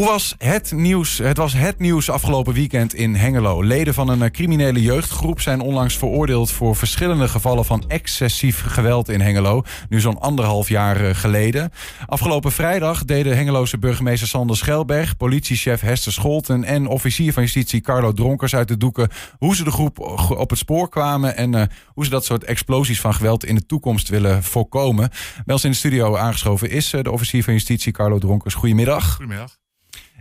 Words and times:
Hoe 0.00 0.08
was 0.08 0.34
het 0.38 0.72
nieuws? 0.72 1.18
Het 1.18 1.36
was 1.36 1.52
het 1.52 1.78
nieuws 1.78 2.10
afgelopen 2.10 2.54
weekend 2.54 2.94
in 2.94 3.14
Hengelo. 3.14 3.62
Leden 3.62 3.94
van 3.94 4.08
een 4.08 4.30
criminele 4.30 4.82
jeugdgroep 4.82 5.40
zijn 5.40 5.60
onlangs 5.60 5.96
veroordeeld 5.96 6.50
voor 6.50 6.76
verschillende 6.76 7.28
gevallen 7.28 7.64
van 7.64 7.84
excessief 7.88 8.62
geweld 8.62 9.08
in 9.08 9.20
Hengelo. 9.20 9.62
Nu 9.88 10.00
zo'n 10.00 10.18
anderhalf 10.20 10.68
jaar 10.68 11.04
eh, 11.04 11.14
geleden. 11.14 11.70
Afgelopen 12.06 12.52
vrijdag 12.52 13.04
deden 13.04 13.36
Hengeloze 13.36 13.78
burgemeester 13.78 14.28
Sander 14.28 14.56
Schelberg, 14.56 15.16
politiechef 15.16 15.80
Hester 15.80 16.12
Scholten 16.12 16.64
en 16.64 16.86
officier 16.86 17.32
van 17.32 17.42
justitie 17.42 17.80
Carlo 17.80 18.12
Dronkers 18.12 18.54
uit 18.54 18.68
de 18.68 18.76
doeken 18.76 19.08
hoe 19.38 19.56
ze 19.56 19.64
de 19.64 19.70
groep 19.70 19.98
op 20.30 20.50
het 20.50 20.58
spoor 20.58 20.88
kwamen 20.88 21.36
en 21.36 21.70
hoe 21.86 22.04
ze 22.04 22.10
dat 22.10 22.24
soort 22.24 22.44
explosies 22.44 23.00
van 23.00 23.14
geweld 23.14 23.44
in 23.44 23.54
de 23.54 23.66
toekomst 23.66 24.08
willen 24.08 24.42
voorkomen. 24.42 25.10
Bij 25.44 25.54
ons 25.54 25.64
in 25.64 25.70
de 25.70 25.76
studio 25.76 26.16
aangeschoven 26.16 26.70
is 26.70 26.90
de 26.90 27.10
officier 27.10 27.44
van 27.44 27.52
justitie 27.52 27.92
Carlo 27.92 28.18
Dronkers. 28.18 28.54
Goedemiddag. 28.54 29.14
Goedemiddag. 29.14 29.59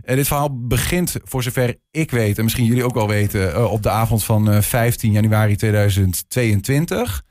Uh, 0.10 0.16
dit 0.16 0.28
verhaal 0.28 0.68
begint, 0.68 1.16
voor 1.24 1.44
zover 1.44 1.76
ik 1.92 2.12
weet, 2.12 2.38
en 2.38 2.44
misschien 2.44 2.66
jullie 2.66 2.84
ook 2.84 2.94
wel 2.94 3.08
weten, 3.08 3.50
uh, 3.50 3.72
op 3.72 3.84
de 3.84 3.90
avond 3.90 4.24
van 4.24 4.54
uh, 4.54 4.62
15 4.62 5.12
januari 5.12 5.56
2022. 5.56 7.24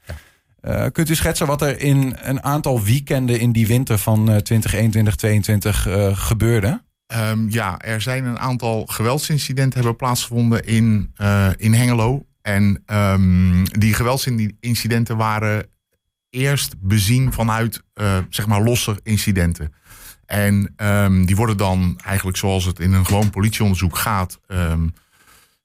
Ja. 0.60 0.88
kunt 0.88 1.08
u 1.08 1.14
schetsen 1.14 1.46
wat 1.46 1.62
er 1.62 1.80
in 1.80 2.16
een 2.20 2.42
aantal 2.42 2.82
weekenden 2.82 3.40
in 3.40 3.52
die 3.52 3.66
winter 3.66 3.98
van 3.98 4.42
2021-2022 4.52 5.68
gebeurde? 6.12 6.82
Um, 7.30 7.50
ja, 7.50 7.78
er 7.78 8.00
zijn 8.00 8.24
een 8.24 8.38
aantal 8.38 8.86
geweldsincidenten 8.86 9.78
hebben 9.78 9.96
plaatsgevonden 9.96 10.64
in, 10.64 11.14
in 11.56 11.74
Hengelo. 11.74 12.26
En 12.42 12.82
um, 12.86 13.64
die 13.78 13.94
geweldsincidenten 13.94 15.16
waren 15.16 15.66
eerst 16.30 16.74
bezien 16.78 17.32
vanuit 17.32 17.82
zeg 18.28 18.46
maar 18.46 18.62
losse 18.62 19.00
incidenten. 19.02 19.72
En 20.28 20.74
um, 20.76 21.26
die 21.26 21.36
worden 21.36 21.56
dan 21.56 22.00
eigenlijk 22.04 22.36
zoals 22.36 22.64
het 22.64 22.80
in 22.80 22.92
een 22.92 23.06
gewoon 23.06 23.30
politieonderzoek 23.30 23.96
gaat 23.96 24.40
um, 24.48 24.94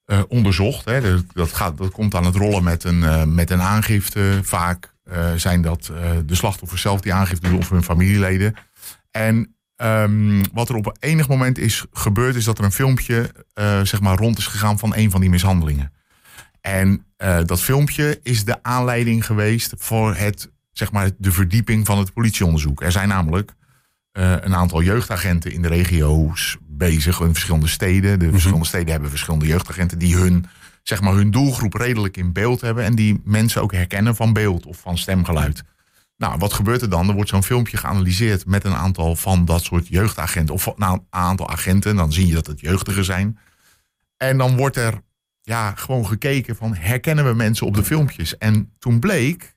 uh, 0.05 0.21
onderzocht. 0.27 0.85
Hè. 0.85 1.23
Dat, 1.33 1.53
gaat, 1.53 1.77
dat 1.77 1.91
komt 1.91 2.15
aan 2.15 2.25
het 2.25 2.35
rollen 2.35 2.63
met 2.63 2.83
een, 2.83 2.99
uh, 2.99 3.23
met 3.23 3.49
een 3.49 3.61
aangifte. 3.61 4.39
Vaak 4.43 4.93
uh, 5.11 5.33
zijn 5.35 5.61
dat 5.61 5.91
de 6.25 6.35
slachtoffers 6.35 6.81
zelf 6.81 7.01
die 7.01 7.13
aangifte 7.13 7.49
doen 7.49 7.57
of 7.57 7.69
hun 7.69 7.83
familieleden. 7.83 8.53
En 9.11 9.55
um, 9.75 10.41
wat 10.53 10.69
er 10.69 10.75
op 10.75 10.97
enig 10.99 11.27
moment 11.27 11.57
is 11.57 11.85
gebeurd, 11.91 12.35
is 12.35 12.45
dat 12.45 12.57
er 12.57 12.63
een 12.63 12.71
filmpje 12.71 13.31
zeg 13.83 14.01
maar 14.01 14.17
rond 14.17 14.37
is 14.37 14.47
gegaan 14.47 14.79
van 14.79 14.95
een 14.95 15.11
van 15.11 15.21
die 15.21 15.29
mishandelingen. 15.29 15.93
En 16.61 17.05
dat 17.45 17.61
filmpje 17.61 18.19
is 18.21 18.45
de 18.45 18.63
aanleiding 18.63 19.25
geweest 19.25 19.73
voor 19.77 20.15
het, 20.15 20.51
zeg 20.71 20.91
maar, 20.91 21.09
de 21.17 21.31
verdieping 21.31 21.85
van 21.85 21.97
het 21.97 22.13
politieonderzoek. 22.13 22.81
Er 22.81 22.91
zijn 22.91 23.07
namelijk 23.07 23.53
uh, 24.13 24.35
een 24.41 24.55
aantal 24.55 24.81
jeugdagenten 24.81 25.51
in 25.51 25.61
de 25.61 25.67
regio's 25.67 26.57
bezig 26.61 27.19
in 27.19 27.33
verschillende 27.33 27.67
steden. 27.67 28.19
De 28.19 28.31
verschillende 28.31 28.65
steden 28.65 28.91
hebben 28.91 29.09
verschillende 29.09 29.45
jeugdagenten 29.45 29.99
die 29.99 30.15
hun, 30.15 30.45
zeg 30.83 31.01
maar, 31.01 31.13
hun 31.13 31.31
doelgroep 31.31 31.73
redelijk 31.73 32.17
in 32.17 32.31
beeld 32.31 32.61
hebben. 32.61 32.83
En 32.83 32.95
die 32.95 33.21
mensen 33.23 33.61
ook 33.61 33.71
herkennen 33.71 34.15
van 34.15 34.33
beeld 34.33 34.65
of 34.65 34.77
van 34.77 34.97
stemgeluid. 34.97 35.63
Nou, 36.17 36.37
wat 36.37 36.53
gebeurt 36.53 36.81
er 36.81 36.89
dan? 36.89 37.07
Er 37.07 37.13
wordt 37.13 37.29
zo'n 37.29 37.43
filmpje 37.43 37.77
geanalyseerd 37.77 38.45
met 38.45 38.63
een 38.63 38.75
aantal 38.75 39.15
van 39.15 39.45
dat 39.45 39.63
soort 39.63 39.87
jeugdagenten. 39.87 40.55
Of 40.55 40.73
nou, 40.75 40.93
een 40.93 41.05
aantal 41.09 41.49
agenten. 41.49 41.95
Dan 41.95 42.13
zie 42.13 42.27
je 42.27 42.33
dat 42.33 42.47
het 42.47 42.59
jeugdigen 42.59 43.05
zijn. 43.05 43.39
En 44.17 44.37
dan 44.37 44.57
wordt 44.57 44.75
er 44.75 45.01
ja, 45.41 45.75
gewoon 45.75 46.07
gekeken 46.07 46.55
van 46.55 46.75
herkennen 46.75 47.25
we 47.25 47.33
mensen 47.33 47.67
op 47.67 47.75
de 47.75 47.83
filmpjes. 47.83 48.37
En 48.37 48.73
toen 48.79 48.99
bleek 48.99 49.55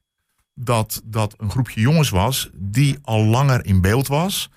dat 0.58 1.02
dat 1.04 1.34
een 1.38 1.50
groepje 1.50 1.80
jongens 1.80 2.10
was 2.10 2.50
die 2.54 2.98
al 3.02 3.24
langer 3.24 3.64
in 3.64 3.80
beeld 3.80 4.06
was. 4.06 4.50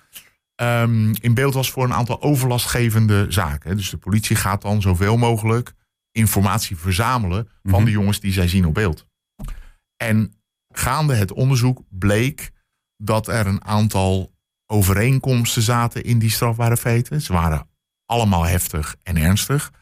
Um, 0.62 1.12
in 1.20 1.34
beeld 1.34 1.54
was 1.54 1.70
voor 1.70 1.84
een 1.84 1.94
aantal 1.94 2.22
overlastgevende 2.22 3.26
zaken. 3.28 3.76
Dus 3.76 3.90
de 3.90 3.96
politie 3.96 4.36
gaat 4.36 4.62
dan 4.62 4.80
zoveel 4.82 5.16
mogelijk 5.16 5.72
informatie 6.12 6.76
verzamelen 6.76 7.48
van 7.62 7.72
Mhm. 7.72 7.84
de 7.84 7.90
jongens 7.90 8.20
die 8.20 8.32
zij 8.32 8.48
zien 8.48 8.66
op 8.66 8.74
beeld. 8.74 9.06
En 9.96 10.34
gaande 10.74 11.14
het 11.14 11.32
onderzoek 11.32 11.82
bleek 11.88 12.50
dat 12.96 13.28
er 13.28 13.46
een 13.46 13.64
aantal 13.64 14.32
overeenkomsten 14.66 15.62
zaten 15.62 16.04
in 16.04 16.18
die 16.18 16.30
strafbare 16.30 16.76
feiten. 16.76 17.22
Ze 17.22 17.32
waren 17.32 17.68
allemaal 18.06 18.44
heftig 18.44 18.96
en 19.02 19.16
ernstig. 19.16 19.72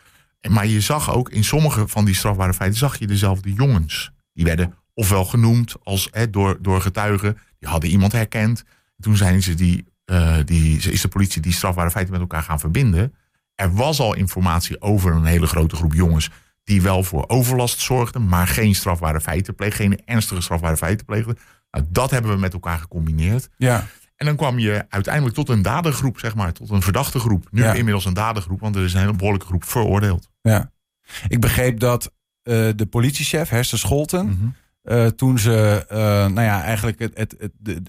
Maar 0.48 0.66
je 0.66 0.80
zag 0.80 1.12
ook 1.12 1.30
in 1.30 1.44
sommige 1.44 1.88
van 1.88 2.04
die 2.04 2.14
strafbare 2.14 2.54
feiten 2.54 2.78
zag 2.78 2.98
je 2.98 3.06
dezelfde 3.06 3.52
jongens. 3.52 4.10
Die 4.32 4.44
werden 4.44 4.74
ofwel 4.98 5.24
genoemd 5.24 5.74
als 5.82 6.08
hè, 6.10 6.30
door, 6.30 6.58
door 6.60 6.80
getuigen. 6.80 7.38
Die 7.58 7.68
hadden 7.68 7.90
iemand 7.90 8.12
herkend. 8.12 8.64
Toen 9.00 9.16
zijn 9.16 9.42
ze 9.42 9.54
die, 9.54 9.84
uh, 10.06 10.36
die, 10.44 10.78
is 10.90 11.00
de 11.00 11.08
politie 11.08 11.42
die 11.42 11.52
strafbare 11.52 11.90
feiten 11.90 12.12
met 12.12 12.20
elkaar 12.22 12.42
gaan 12.42 12.60
verbinden. 12.60 13.14
Er 13.54 13.74
was 13.74 14.00
al 14.00 14.14
informatie 14.14 14.80
over 14.80 15.12
een 15.12 15.24
hele 15.24 15.46
grote 15.46 15.76
groep 15.76 15.94
jongens 15.94 16.30
die 16.64 16.82
wel 16.82 17.02
voor 17.02 17.24
overlast 17.28 17.80
zorgden, 17.80 18.26
maar 18.28 18.46
geen 18.46 18.74
strafbare 18.74 19.20
feiten 19.20 19.54
pleegden, 19.54 19.86
geen 19.86 20.00
ernstige 20.04 20.40
strafbare 20.40 20.76
feiten 20.76 21.06
pleegden. 21.06 21.38
Nou, 21.70 21.84
dat 21.88 22.10
hebben 22.10 22.30
we 22.30 22.36
met 22.38 22.52
elkaar 22.52 22.78
gecombineerd. 22.78 23.48
Ja. 23.56 23.86
En 24.16 24.26
dan 24.26 24.36
kwam 24.36 24.58
je 24.58 24.84
uiteindelijk 24.88 25.34
tot 25.34 25.48
een 25.48 25.62
dadergroep, 25.62 26.18
zeg 26.18 26.34
maar, 26.34 26.52
tot 26.52 26.70
een 26.70 26.82
verdachte 26.82 27.18
groep. 27.18 27.48
Nu 27.50 27.62
Ja. 27.62 27.72
inmiddels 27.72 28.04
een 28.04 28.14
dadergroep, 28.14 28.60
want 28.60 28.76
er 28.76 28.84
is 28.84 28.92
een 28.94 29.00
hele 29.00 29.12
behoorlijke 29.12 29.46
groep 29.46 29.64
veroordeeld. 29.64 30.30
ja. 30.42 30.70
Ik 31.28 31.40
begreep 31.40 31.80
dat 31.80 32.04
uh, 32.04 32.12
de 32.76 32.86
politiechef, 32.90 33.48
Hester 33.48 33.78
Scholten, 33.78 34.26
Mhm. 34.26 34.48
Uh, 34.90 35.06
toen 35.06 35.38
ze 35.38 35.86
uh, 35.92 35.98
nou 35.98 36.40
ja, 36.40 36.62
eigenlijk 36.62 36.98
het, 36.98 37.16
het, 37.16 37.34
het, 37.38 37.52
de, 37.58 37.82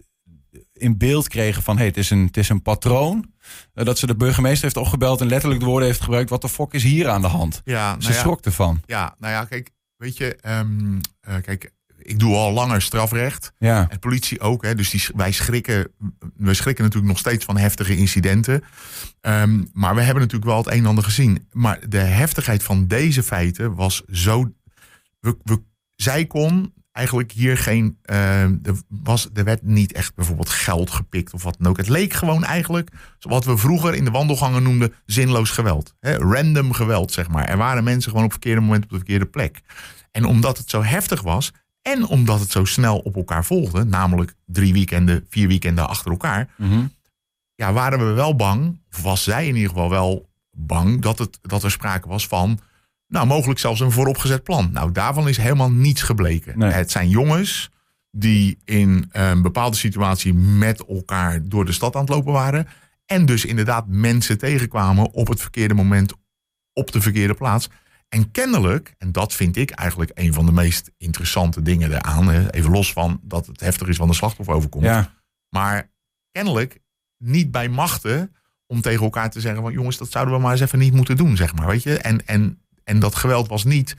in 0.73 0.97
beeld 0.97 1.27
kregen 1.27 1.63
van 1.63 1.77
hey, 1.77 1.85
het, 1.85 1.97
is 1.97 2.09
een, 2.09 2.25
het 2.25 2.37
is 2.37 2.49
een 2.49 2.61
patroon. 2.61 3.31
uh, 3.73 3.85
dat 3.85 3.97
ze 3.97 4.07
de 4.07 4.15
burgemeester 4.15 4.63
heeft 4.63 4.77
opgebeld 4.77 5.21
en 5.21 5.27
letterlijk 5.27 5.61
de 5.61 5.67
woorden 5.67 5.87
heeft 5.87 6.01
gebruikt: 6.01 6.29
wat 6.29 6.41
de 6.41 6.49
fok 6.49 6.73
is 6.73 6.83
hier 6.83 7.07
aan 7.07 7.21
de 7.21 7.27
hand? 7.27 7.61
Ja, 7.63 7.91
Ze 7.91 7.97
nou 7.99 8.13
ja, 8.13 8.19
schrok 8.19 8.41
ervan. 8.41 8.81
ja, 8.85 9.15
nou 9.19 9.33
ja, 9.33 9.45
kijk, 9.45 9.71
weet 9.95 10.17
je, 10.17 10.35
ehm, 10.35 10.99
eh, 11.21 11.35
kijk, 11.41 11.71
ik 11.97 12.19
doe 12.19 12.35
al 12.35 12.51
langer 12.51 12.81
strafrecht. 12.81 13.51
Ja, 13.57 13.87
En 13.89 13.99
politie 13.99 14.39
ook, 14.39 14.63
hè, 14.63 14.75
dus 14.75 14.89
die, 14.89 15.03
wij, 15.15 15.31
schrikken, 15.31 15.91
wij 16.35 16.53
schrikken 16.53 16.83
natuurlijk 16.83 17.11
nog 17.11 17.19
steeds 17.19 17.45
van 17.45 17.57
heftige 17.57 17.95
incidenten. 17.95 18.63
Ehm, 19.21 19.63
maar 19.73 19.95
we 19.95 20.01
hebben 20.01 20.23
natuurlijk 20.23 20.49
wel 20.49 20.57
het 20.57 20.67
een 20.67 20.79
en 20.79 20.85
ander 20.85 21.03
gezien. 21.03 21.47
Maar 21.51 21.89
de 21.89 21.97
heftigheid 21.97 22.63
van 22.63 22.87
deze 22.87 23.23
feiten 23.23 23.75
was 23.75 24.03
zo. 24.11 24.53
We, 25.19 25.37
we, 25.43 25.61
zij 25.95 26.25
kon 26.25 26.73
eigenlijk 26.91 27.31
hier 27.31 27.57
geen. 27.57 27.97
ehm, 28.01 28.57
er, 28.63 28.73
was, 28.87 29.29
er 29.33 29.43
werd 29.43 29.61
niet 29.63 29.91
echt 29.93 30.15
bijvoorbeeld 30.15 30.49
geld 30.49 30.89
gepikt 30.91 31.33
of 31.33 31.43
wat 31.43 31.55
dan 31.59 31.67
ook. 31.71 31.77
Het 31.77 31.87
leek 31.89 32.13
gewoon 32.13 32.43
eigenlijk, 32.43 32.89
wat 33.19 33.45
we 33.45 33.57
vroeger 33.57 33.93
in 33.95 34.05
de 34.05 34.11
wandelgangen 34.11 34.63
noemden, 34.63 34.93
zinloos 35.05 35.49
geweld. 35.49 35.93
Hè, 35.99 36.15
random 36.17 36.73
geweld, 36.73 37.11
zeg 37.11 37.29
maar. 37.29 37.45
Er 37.45 37.57
waren 37.57 37.83
mensen 37.83 38.09
gewoon 38.11 38.25
op 38.25 38.31
het 38.31 38.39
verkeerde 38.41 38.65
moment 38.65 38.83
op 38.83 38.89
de 38.89 38.95
verkeerde 38.95 39.25
plek. 39.25 39.61
En 40.11 40.25
omdat 40.25 40.57
het 40.57 40.69
zo 40.69 40.83
heftig 40.83 41.21
was, 41.21 41.51
en 41.81 42.05
omdat 42.07 42.39
het 42.39 42.51
zo 42.51 42.65
snel 42.65 42.97
op 42.97 43.15
elkaar 43.15 43.45
volgde, 43.45 43.83
namelijk 43.85 44.33
drie 44.45 44.73
weekenden, 44.73 45.25
vier 45.29 45.47
weekenden 45.47 45.87
achter 45.89 46.11
elkaar, 46.11 46.49
Mhm. 46.57 46.85
ja, 47.55 47.73
waren 47.73 47.99
we 48.07 48.13
wel 48.13 48.35
bang, 48.35 48.81
of 48.91 49.01
was 49.01 49.23
zij 49.23 49.47
in 49.47 49.55
ieder 49.55 49.69
geval 49.69 49.89
wel 49.89 50.29
bang, 50.51 51.01
dat, 51.01 51.19
het, 51.19 51.39
dat 51.41 51.63
er 51.63 51.71
sprake 51.71 52.07
was 52.07 52.27
van, 52.27 52.59
nou, 53.09 53.27
mogelijk 53.27 53.59
zelfs 53.59 53.79
een 53.79 53.91
vooropgezet 53.91 54.43
plan. 54.43 54.69
Nou, 54.73 54.91
daarvan 54.91 55.27
is 55.27 55.37
helemaal 55.37 55.71
niets 55.71 56.01
gebleken. 56.01 56.59
Nee. 56.59 56.71
Het 56.71 56.91
zijn 56.91 57.09
jongens 57.09 57.69
die 58.11 58.57
in 58.65 59.09
een 59.11 59.41
bepaalde 59.41 59.77
situatie 59.77 60.33
met 60.33 60.85
elkaar 60.85 61.47
door 61.47 61.65
de 61.65 61.71
stad 61.71 61.95
aan 61.95 62.01
het 62.01 62.09
lopen 62.09 62.33
waren. 62.33 62.67
En 63.05 63.25
dus 63.25 63.45
inderdaad 63.45 63.87
mensen 63.87 64.37
tegenkwamen 64.37 65.11
op 65.11 65.27
het 65.27 65.41
verkeerde 65.41 65.73
moment, 65.73 66.13
op 66.73 66.91
de 66.91 67.01
verkeerde 67.01 67.33
plaats. 67.33 67.69
En 68.09 68.31
kennelijk, 68.31 68.95
en 68.97 69.11
dat 69.11 69.33
vind 69.33 69.55
ik 69.55 69.69
eigenlijk 69.69 70.11
een 70.13 70.33
van 70.33 70.45
de 70.45 70.51
meest 70.51 70.91
interessante 70.97 71.61
dingen 71.61 71.91
eraan, 71.91 72.27
hè, 72.27 72.51
even 72.51 72.71
los 72.71 72.93
van 72.93 73.19
dat 73.23 73.45
het 73.45 73.59
heftig 73.59 73.87
is 73.87 73.97
van 73.97 74.07
de 74.07 74.13
slachtoffer 74.13 74.55
overkomt. 74.55 74.83
ja. 74.83 75.17
Maar 75.49 75.89
kennelijk 76.31 76.79
niet 77.17 77.51
bij 77.51 77.69
machten 77.69 78.35
om 78.67 78.81
tegen 78.81 79.03
elkaar 79.03 79.29
te 79.29 79.39
zeggen 79.39 79.61
van 79.61 79.71
jongens, 79.71 79.97
dat 79.97 80.11
zouden 80.11 80.35
we 80.35 80.41
maar 80.41 80.51
eens 80.51 80.61
even 80.61 80.79
niet 80.79 80.93
moeten 80.93 81.17
doen, 81.17 81.35
zeg 81.35 81.55
maar. 81.55 81.67
Weet 81.67 81.83
je? 81.83 81.97
En, 81.97 82.25
en, 82.25 82.61
en 82.89 82.99
dat 82.99 83.15
geweld 83.15 83.47
was 83.47 83.63
niet 83.63 83.95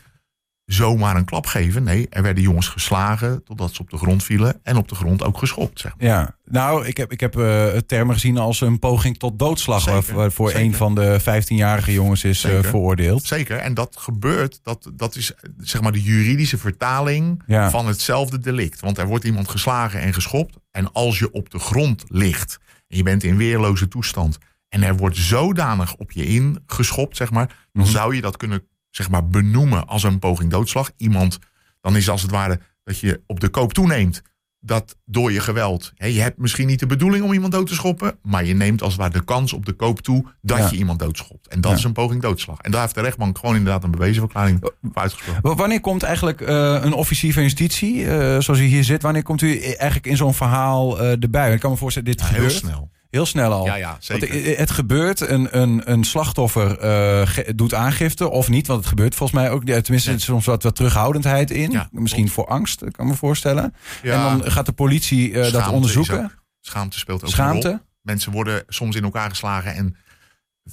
zomaar 0.64 1.16
een 1.16 1.24
klap 1.24 1.46
geven. 1.46 1.82
Nee, 1.82 2.06
er 2.10 2.22
werden 2.22 2.42
jongens 2.42 2.68
geslagen 2.68 3.44
totdat 3.44 3.74
ze 3.74 3.80
op 3.82 3.90
de 3.90 3.96
grond 3.96 4.24
vielen 4.24 4.60
en 4.62 4.76
op 4.76 4.88
de 4.88 4.94
grond 4.94 5.22
ook 5.24 5.38
geschopt. 5.38 5.80
Zeg 5.80 5.94
maar. 5.98 6.08
Ja, 6.08 6.36
nou, 6.44 6.86
ik 6.86 6.96
heb, 6.96 7.12
ik 7.12 7.20
heb 7.20 7.36
eh, 7.38 7.66
termen 7.66 8.14
gezien 8.14 8.38
als 8.38 8.60
een 8.60 8.78
poging 8.78 9.18
tot 9.18 9.38
doodslag. 9.38 9.82
Zeker, 9.82 10.02
waar- 10.06 10.14
waarvoor 10.16 10.50
zeker. 10.50 10.64
een 10.64 10.74
van 10.74 10.94
de 10.94 11.20
15-jarige 11.20 11.92
jongens 11.92 12.24
is 12.24 12.44
eh, 12.44 12.58
veroordeeld. 12.62 13.24
Zeker, 13.24 13.56
en 13.56 13.74
dat 13.74 13.96
gebeurt, 13.98 14.60
dat, 14.62 14.90
dat 14.94 15.16
is 15.16 15.32
zeg 15.58 15.80
maar 15.80 15.92
de 15.92 16.02
juridische 16.02 16.58
vertaling 16.58 17.42
Ja. 17.46 17.70
van 17.70 17.86
hetzelfde 17.86 18.38
delict. 18.38 18.80
Want 18.80 18.98
er 18.98 19.06
wordt 19.06 19.24
iemand 19.24 19.48
geslagen 19.48 20.00
en 20.00 20.14
geschopt. 20.14 20.56
En 20.70 20.92
als 20.92 21.18
je 21.18 21.30
op 21.32 21.50
de 21.50 21.58
grond 21.58 22.04
ligt 22.08 22.58
en 22.88 22.96
je 22.96 23.02
bent 23.02 23.22
in 23.24 23.36
weerloze 23.36 23.88
toestand 23.88 24.38
en 24.68 24.82
er 24.82 24.96
wordt 24.96 25.16
zodanig 25.16 25.94
op 25.94 26.12
je 26.12 26.26
ingeschopt, 26.26 27.16
zeg 27.16 27.30
maar, 27.30 27.46
dan 27.72 27.82
Mhm. 27.82 27.92
zou 27.92 28.14
je 28.14 28.20
dat 28.20 28.36
kunnen 28.36 28.62
zeg 28.90 29.10
maar, 29.10 29.28
benoemen 29.28 29.86
als 29.86 30.02
een 30.02 30.18
poging 30.18 30.50
doodslag. 30.50 30.90
Iemand, 30.96 31.38
dan 31.80 31.96
is 31.96 32.08
als 32.10 32.22
het 32.22 32.30
ware 32.30 32.60
dat 32.84 32.98
je 32.98 33.20
op 33.26 33.40
de 33.40 33.48
koop 33.48 33.72
toeneemt. 33.72 34.22
dat 34.62 34.96
door 35.04 35.32
je 35.32 35.40
geweld. 35.40 35.92
Hè, 35.94 36.06
je 36.06 36.20
hebt 36.20 36.38
misschien 36.38 36.66
niet 36.66 36.78
de 36.80 36.86
bedoeling 36.86 37.24
om 37.24 37.32
iemand 37.32 37.52
dood 37.52 37.66
te 37.66 37.74
schoppen. 37.74 38.18
Maar 38.22 38.44
je 38.44 38.54
neemt 38.54 38.82
als 38.82 38.92
het 38.92 39.00
ware 39.00 39.12
de 39.12 39.24
kans 39.24 39.52
op 39.52 39.66
de 39.66 39.72
koop 39.72 40.00
toe 40.00 40.24
dat 40.42 40.58
Ja. 40.58 40.68
je 40.70 40.76
iemand 40.76 40.98
doodschopt. 40.98 41.48
En 41.48 41.60
dat 41.60 41.70
Ja. 41.70 41.76
is 41.76 41.84
een 41.84 41.92
poging 41.92 42.22
doodslag. 42.22 42.58
En 42.60 42.70
daar 42.70 42.80
heeft 42.80 42.94
de 42.94 43.00
rechtbank 43.00 43.38
gewoon 43.38 43.56
inderdaad 43.56 43.84
een 43.84 43.90
bewezenverklaring 43.90 44.58
voor 44.60 44.74
uitgesproken. 44.94 45.56
Wanneer 45.56 45.80
komt 45.80 46.02
eigenlijk 46.02 46.40
eh, 46.40 46.78
een 46.82 46.92
officier 46.92 47.32
van 47.32 47.42
justitie, 47.42 48.06
eh, 48.06 48.40
zoals 48.40 48.60
u 48.60 48.64
hier 48.64 48.84
zit, 48.84 49.02
wanneer 49.02 49.22
komt 49.22 49.42
u 49.42 49.60
eigenlijk 49.60 50.06
in 50.06 50.16
zo'n 50.16 50.34
verhaal 50.34 51.00
eh, 51.00 51.22
erbij? 51.22 51.52
Ik 51.54 51.60
kan 51.60 51.70
me 51.70 51.76
voorstellen, 51.76 52.08
dit 52.10 52.20
Ja, 52.20 52.26
heel 52.26 52.34
gebeurt 52.34 52.52
snel. 52.54 52.90
Heel 53.10 53.26
snel 53.26 53.52
al. 53.52 53.64
Ja, 53.64 53.74
ja, 53.74 53.96
zeker. 54.00 54.58
het 54.58 54.70
gebeurt, 54.70 55.20
een, 55.20 55.58
een, 55.60 55.90
een 55.92 56.04
slachtoffer 56.04 56.78
eh, 56.78 57.28
doet 57.54 57.74
aangifte 57.74 58.30
of 58.30 58.48
niet, 58.48 58.66
want 58.66 58.78
het 58.80 58.88
gebeurt 58.88 59.14
volgens 59.14 59.38
mij 59.40 59.50
ook, 59.50 59.64
tenminste 59.64 60.10
Ja. 60.10 60.16
er 60.16 60.22
soms 60.22 60.46
wat, 60.46 60.62
wat 60.62 60.74
terughoudendheid 60.76 61.50
in. 61.50 61.70
Ja, 61.70 61.88
Misschien 61.92 62.28
voor 62.28 62.46
angst, 62.46 62.78
kan 62.78 62.88
ik 62.88 63.12
me 63.12 63.14
voorstellen. 63.14 63.74
En 64.02 64.10
dan 64.22 64.50
gaat 64.52 64.66
de 64.66 64.72
politie 64.72 65.40
eh, 65.40 65.52
dat 65.52 65.68
onderzoeken. 65.68 66.24
ook- 66.24 66.38
Schaamte 66.60 66.98
speelt 66.98 67.24
ook 67.24 67.36
een 67.36 67.52
rol. 67.62 67.78
Mensen 68.02 68.32
worden 68.32 68.62
soms 68.68 68.96
in 68.96 69.02
elkaar 69.04 69.28
geslagen 69.30 69.74
en 69.74 69.96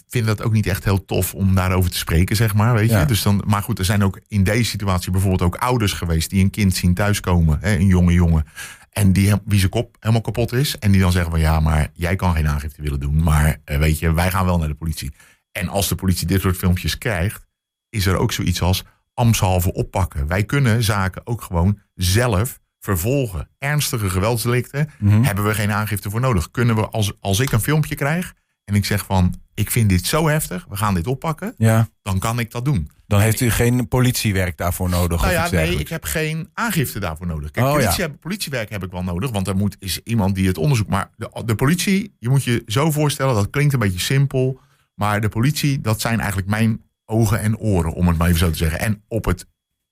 vinden 0.07 0.35
dat 0.35 0.45
ook 0.45 0.51
niet 0.53 0.67
echt 0.67 0.83
heel 0.83 1.05
tof 1.05 1.33
om 1.33 1.55
daarover 1.55 1.91
te 1.91 1.97
spreken, 1.97 2.35
zeg 2.35 2.53
maar. 2.53 2.73
Weet 2.73 2.89
je? 2.89 3.05
Dus 3.05 3.21
dan, 3.21 3.43
maar 3.47 3.61
goed, 3.63 3.79
er 3.79 3.85
zijn 3.85 4.03
ook 4.03 4.19
in 4.27 4.43
deze 4.43 4.69
situatie 4.69 5.11
bijvoorbeeld 5.11 5.41
ook 5.41 5.55
ouders 5.55 5.93
geweest 5.93 6.29
die 6.29 6.43
een 6.43 6.49
kind 6.49 6.75
zien 6.75 6.93
thuiskomen, 6.93 7.57
hè, 7.61 7.75
een 7.75 7.85
jonge 7.87 8.13
jongen. 8.13 8.45
En 8.89 9.13
die, 9.13 9.33
wie 9.45 9.59
zijn 9.59 9.71
kop 9.71 9.95
helemaal 9.99 10.21
kapot 10.21 10.53
is. 10.53 10.77
En 10.77 10.91
die 10.91 11.01
dan 11.01 11.11
zeggen 11.11 11.31
van 11.31 11.39
ja, 11.39 11.59
maar 11.59 11.89
jij 11.93 12.15
kan 12.15 12.33
geen 12.35 12.47
aangifte 12.47 12.81
willen 12.81 12.99
doen. 12.99 13.23
Maar 13.23 13.57
eh, 13.63 13.77
weet 13.77 13.99
je, 13.99 14.13
wij 14.13 14.31
gaan 14.31 14.45
wel 14.45 14.57
naar 14.57 14.67
de 14.67 14.73
politie. 14.75 15.11
En 15.51 15.67
als 15.67 15.87
de 15.87 15.95
politie 15.95 16.27
dit 16.27 16.41
soort 16.41 16.57
filmpjes 16.57 16.97
krijgt, 16.97 17.45
is 17.89 18.05
er 18.05 18.17
ook 18.17 18.31
zoiets 18.31 18.61
als 18.61 18.83
ambtshalve 19.13 19.73
oppakken. 19.73 20.27
Wij 20.27 20.43
kunnen 20.43 20.83
zaken 20.83 21.21
ook 21.27 21.41
gewoon 21.41 21.79
zelf 21.95 22.59
vervolgen. 22.79 23.49
Ernstige 23.57 24.09
geweldsdelicten 24.09 24.89
Mhm. 24.99 25.23
hebben 25.23 25.43
we 25.43 25.53
geen 25.53 25.71
aangifte 25.71 26.09
voor 26.09 26.19
nodig. 26.19 26.51
Kunnen 26.51 26.75
we, 26.75 26.87
als, 26.89 27.13
als 27.19 27.39
ik 27.39 27.51
een 27.51 27.59
filmpje 27.61 27.95
krijg 27.95 28.33
en 28.67 28.75
ik 28.75 28.85
zeg 28.85 29.05
van 29.05 29.33
ik 29.53 29.71
vind 29.71 29.89
dit 29.89 30.05
zo 30.05 30.27
heftig, 30.27 30.65
we 30.69 30.75
gaan 30.77 30.93
dit 30.93 31.07
oppakken, 31.07 31.53
Ja, 31.57 31.87
dan 32.01 32.19
kan 32.19 32.39
ik 32.39 32.51
dat 32.51 32.65
doen. 32.65 32.89
dan 33.07 33.19
heeft 33.19 33.39
u 33.39 33.49
geen 33.49 33.87
politiewerk 33.87 34.57
daarvoor 34.57 34.89
nodig. 34.89 35.21
Nou 35.21 35.31
of 35.33 35.37
ja, 35.37 35.43
iets 35.43 35.51
nee, 35.51 35.75
ik 35.79 35.89
heb 35.89 36.03
geen 36.03 36.49
aangifte 36.53 36.99
daarvoor 36.99 37.27
nodig. 37.27 37.51
Kijk, 37.51 37.65
Oh, 37.65 37.71
politie 37.71 38.01
ja. 38.01 38.07
heb- 38.09 38.19
politiewerk 38.19 38.69
heb 38.69 38.83
ik 38.83 38.91
wel 38.91 39.03
nodig, 39.03 39.31
want 39.31 39.47
er 39.47 39.55
moet, 39.55 39.75
is 39.79 39.99
iemand 40.03 40.35
die 40.35 40.47
het 40.47 40.57
onderzoekt. 40.57 40.89
Maar 40.89 41.09
de, 41.15 41.41
de 41.45 41.55
politie, 41.55 42.15
je 42.19 42.29
moet 42.29 42.43
je 42.43 42.63
zo 42.65 42.91
voorstellen, 42.91 43.33
dat 43.35 43.49
klinkt 43.49 43.73
een 43.73 43.79
beetje 43.79 43.99
simpel. 43.99 44.59
Maar 44.95 45.21
de 45.21 45.29
politie, 45.29 45.81
dat 45.81 46.01
zijn 46.01 46.17
eigenlijk 46.19 46.49
mijn 46.49 46.81
ogen 47.05 47.39
en 47.39 47.57
oren, 47.57 47.93
om 47.93 48.07
het 48.07 48.17
maar 48.17 48.27
even 48.27 48.39
zo 48.39 48.49
te 48.49 48.57
zeggen. 48.57 48.79
En 48.79 49.03
op 49.07 49.25
het, 49.25 49.45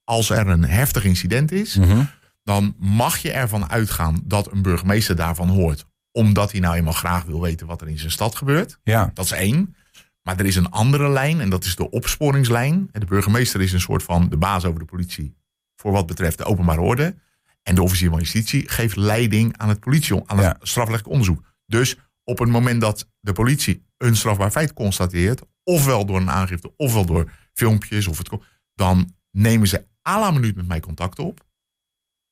als 0.04 0.30
er 0.30 0.46
een 0.46 0.64
heftig 0.64 1.04
incident 1.04 1.52
is, 1.52 1.76
Mhm. 1.76 2.02
dan 2.44 2.74
mag 2.78 3.18
je 3.18 3.30
ervan 3.30 3.70
uitgaan 3.70 4.20
dat 4.24 4.52
een 4.52 4.62
burgemeester 4.62 5.16
daarvan 5.16 5.48
hoort. 5.48 5.86
Omdat 6.16 6.50
hij 6.52 6.60
nou 6.60 6.76
eenmaal 6.76 6.92
graag 6.92 7.24
wil 7.24 7.40
weten 7.40 7.66
wat 7.66 7.80
er 7.80 7.88
in 7.88 7.98
zijn 7.98 8.10
stad 8.10 8.34
gebeurt. 8.36 8.78
Ja, 8.82 9.10
Dat 9.14 9.24
is 9.24 9.30
één. 9.32 9.76
Maar 10.22 10.38
er 10.38 10.46
is 10.46 10.56
een 10.56 10.70
andere 10.70 11.08
lijn 11.08 11.40
en 11.40 11.50
dat 11.50 11.64
is 11.64 11.76
de 11.76 11.90
opsporingslijn. 11.90 12.88
De 12.92 13.04
burgemeester 13.06 13.60
is 13.60 13.72
een 13.72 13.80
soort 13.80 14.02
van 14.02 14.28
de 14.28 14.36
baas 14.36 14.64
over 14.64 14.78
de 14.78 14.84
politie 14.84 15.36
voor 15.76 15.92
wat 15.92 16.06
betreft 16.06 16.38
de 16.38 16.44
openbare 16.44 16.80
orde. 16.80 17.14
En 17.62 17.74
de 17.74 17.82
officier 17.82 18.10
van 18.10 18.18
justitie 18.18 18.68
geeft 18.68 18.96
leiding 18.96 19.56
aan 19.56 19.68
het 19.68 19.80
politie, 19.80 20.14
aan 20.26 20.36
het 20.36 20.46
Ja. 20.46 20.56
strafrechtelijk 20.60 21.08
onderzoek. 21.08 21.42
Dus 21.66 21.96
op 22.24 22.38
het 22.38 22.48
moment 22.48 22.80
dat 22.80 23.08
de 23.20 23.32
politie 23.32 23.84
een 23.96 24.16
strafbaar 24.16 24.50
feit 24.50 24.72
constateert, 24.72 25.42
ofwel 25.64 26.06
door 26.06 26.16
een 26.16 26.30
aangifte, 26.30 26.72
ofwel 26.76 27.04
door 27.06 27.30
filmpjes, 27.52 28.06
of 28.06 28.18
het, 28.18 28.30
dan 28.74 29.14
nemen 29.30 29.68
ze 29.68 29.84
à 30.08 30.18
la 30.20 30.30
minuut 30.30 30.56
met 30.56 30.66
mij 30.68 30.80
contact 30.80 31.18
op. 31.18 31.44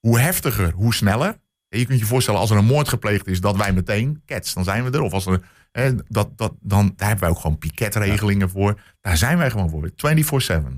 Hoe 0.01 0.19
heftiger, 0.19 0.73
hoe 0.73 0.95
sneller. 0.95 1.43
Je 1.79 1.87
kunt 1.87 1.99
je 1.99 2.07
voorstellen, 2.07 2.41
als 2.41 2.51
er 2.51 2.57
een 2.57 2.65
moord 2.65 2.89
gepleegd 2.89 3.27
is, 3.27 3.41
dat 3.41 3.57
wij 3.57 3.73
meteen, 3.73 4.23
kets, 4.25 4.55
dan 4.55 4.65
zijn 4.65 4.85
we 4.85 4.91
er. 4.91 5.01
Of 5.01 5.13
als 5.13 5.27
er, 5.27 5.41
hè, 5.73 5.93
dat, 6.09 6.39
dat, 6.39 6.53
dan, 6.61 6.93
daar 6.97 7.09
hebben 7.09 7.25
wij 7.25 7.35
ook 7.35 7.41
gewoon 7.41 7.59
piketregelingen 7.59 8.51
voor. 8.51 8.81
Daar 9.01 9.17
zijn 9.17 9.39
wij 9.39 9.51
gewoon 9.51 9.71
voor, 9.71 9.91
24-7. 9.91 9.93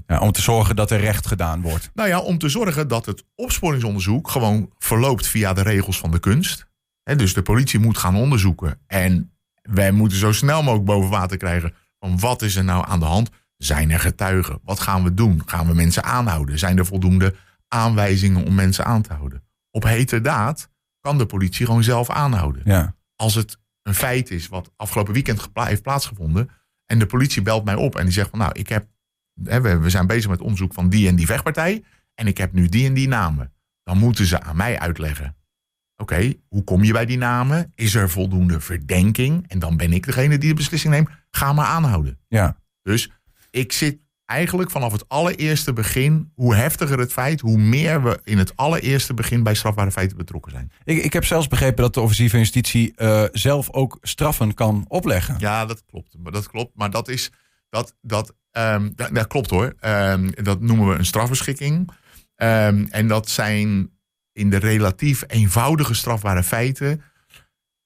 ja, 0.07 0.19
om 0.21 0.33
te 0.33 0.41
zorgen 0.41 0.77
dat 0.77 0.91
er 0.91 1.01
recht 1.01 1.27
gedaan 1.27 1.61
wordt. 1.61 1.91
Nou 1.95 2.09
ja, 2.09 2.21
om 2.21 2.39
te 2.39 2.49
zorgen 2.49 2.89
dat 2.89 3.07
het 3.07 3.25
opsporingsonderzoek 3.35 4.31
gewoon 4.31 4.71
verloopt 4.79 5.27
via 5.27 5.53
de 5.53 5.63
regels 5.63 5.99
van 5.99 6.11
de 6.11 6.19
kunst. 6.19 6.67
Hè, 7.03 7.17
dus 7.17 7.35
de 7.35 7.43
politie 7.43 7.79
moet 7.79 7.99
gaan 7.99 8.17
onderzoeken. 8.17 8.79
En 8.87 9.33
wij 9.63 9.93
moeten 9.93 10.19
zo 10.19 10.33
snel 10.33 10.63
mogelijk 10.63 10.87
boven 10.87 11.11
water 11.11 11.37
krijgen 11.37 11.75
van 11.99 12.19
wat 12.19 12.43
is 12.43 12.57
er 12.57 12.65
nou 12.65 12.85
aan 12.89 13.01
de 13.01 13.05
hand? 13.05 13.31
Zijn 13.57 13.91
er 13.91 14.01
getuigen? 14.01 14.59
Wat 14.65 14.81
gaan 14.81 15.05
we 15.05 15.15
doen? 15.15 15.43
Gaan 15.47 15.67
we 15.67 15.75
mensen 15.75 16.05
aanhouden? 16.05 16.59
Zijn 16.59 16.79
er 16.79 16.87
voldoende 16.87 17.35
aanwijzingen 17.69 18.45
om 18.45 18.55
mensen 18.55 18.85
aan 18.85 19.03
te 19.03 19.13
houden? 19.13 19.43
Op 19.71 19.83
heterdaad 19.83 20.69
kan 21.07 21.19
de 21.19 21.27
politie 21.27 21.67
gewoon 21.67 21.83
zelf 21.85 22.11
aanhouden 22.11 22.63
Ja, 22.65 22.95
als 23.17 23.35
het 23.35 23.59
een 23.83 23.95
feit 23.95 24.31
is 24.31 24.49
wat 24.49 24.73
afgelopen 24.77 25.13
weekend 25.13 25.49
heeft 25.55 25.83
plaatsgevonden. 25.83 26.51
En 26.87 26.99
de 26.99 27.07
politie 27.07 27.43
belt 27.43 27.65
mij 27.65 27.75
op 27.75 27.97
en 27.97 28.05
die 28.05 28.13
zegt 28.13 28.31
van 28.31 28.39
nou, 28.39 28.53
ik 28.53 28.69
heb, 28.69 28.87
hè, 29.45 29.61
we, 29.61 29.79
we 29.79 29.91
zijn 29.91 30.07
bezig 30.07 30.31
met 30.31 30.41
onderzoek 30.41 30.75
van 30.75 30.89
die 30.89 31.09
en 31.09 31.17
die 31.17 31.27
vechtpartij. 31.27 31.85
En 32.15 32.27
ik 32.27 32.39
heb 32.39 32.53
nu 32.53 32.69
die 32.69 32.87
en 32.87 32.95
die 32.95 33.09
namen. 33.09 33.53
Dan 33.83 33.99
moeten 33.99 34.27
ze 34.27 34.41
aan 34.43 34.57
mij 34.57 34.79
uitleggen. 34.79 35.37
Oké, 35.97 36.35
hoe 36.49 36.65
kom 36.65 36.85
je 36.85 36.93
bij 36.93 37.07
die 37.07 37.19
namen? 37.19 37.73
Is 37.75 37.95
er 37.95 38.11
voldoende 38.11 38.61
verdenking? 38.61 39.49
En 39.49 39.59
dan 39.59 39.77
ben 39.77 39.93
ik 39.93 40.07
degene 40.07 40.39
die 40.39 40.49
de 40.49 40.55
beslissing 40.55 40.93
neemt. 40.93 41.09
Ga 41.31 41.53
maar 41.53 41.67
aanhouden. 41.67 42.19
ja. 42.29 42.57
Dus 42.83 43.11
ik 43.51 43.73
zit 43.73 43.99
eigenlijk 44.27 44.71
vanaf 44.71 44.93
het 44.93 45.09
allereerste 45.09 45.73
begin, 45.73 46.33
hoe 46.35 46.55
heftiger 46.55 46.99
het 46.99 47.13
feit, 47.13 47.41
hoe 47.41 47.59
meer 47.59 48.03
we 48.03 48.21
in 48.25 48.39
het 48.39 48.57
allereerste 48.57 49.15
begin 49.15 49.43
bij 49.43 49.55
strafbare 49.55 49.93
feiten 49.93 50.17
betrokken 50.17 50.53
zijn. 50.53 50.73
Ik, 50.85 51.05
ik 51.05 51.13
heb 51.13 51.25
zelfs 51.25 51.49
begrepen 51.49 51.83
dat 51.83 51.95
de 51.95 52.01
officier 52.01 52.31
van 52.31 52.39
justitie 52.39 52.93
eh, 52.97 53.25
zelf 53.33 53.71
ook 53.73 53.99
straffen 54.03 54.55
kan 54.55 54.85
opleggen. 54.89 55.35
Ja, 55.39 55.67
dat 55.67 55.83
klopt. 55.87 56.17
Maar 56.23 56.33
dat 56.33 56.51
klopt. 56.51 56.71
Maar 56.75 56.91
dat 56.91 57.09
is. 57.09 57.31
Dat, 57.69 57.95
dat, 58.01 58.35
ehm, 58.51 58.91
dat, 58.95 59.15
dat 59.15 59.27
klopt 59.27 59.51
hoor. 59.51 59.75
Ehm, 59.81 60.31
dat 60.43 60.61
noemen 60.61 60.89
we 60.89 60.95
een 60.95 61.07
strafbeschikking. 61.07 61.91
Ehm, 62.35 62.87
en 62.91 63.09
dat 63.09 63.29
zijn 63.29 63.91
in 64.33 64.51
de 64.51 64.57
relatief 64.57 65.25
eenvoudige 65.27 65.95
strafbare 65.95 66.43
feiten. 66.43 67.03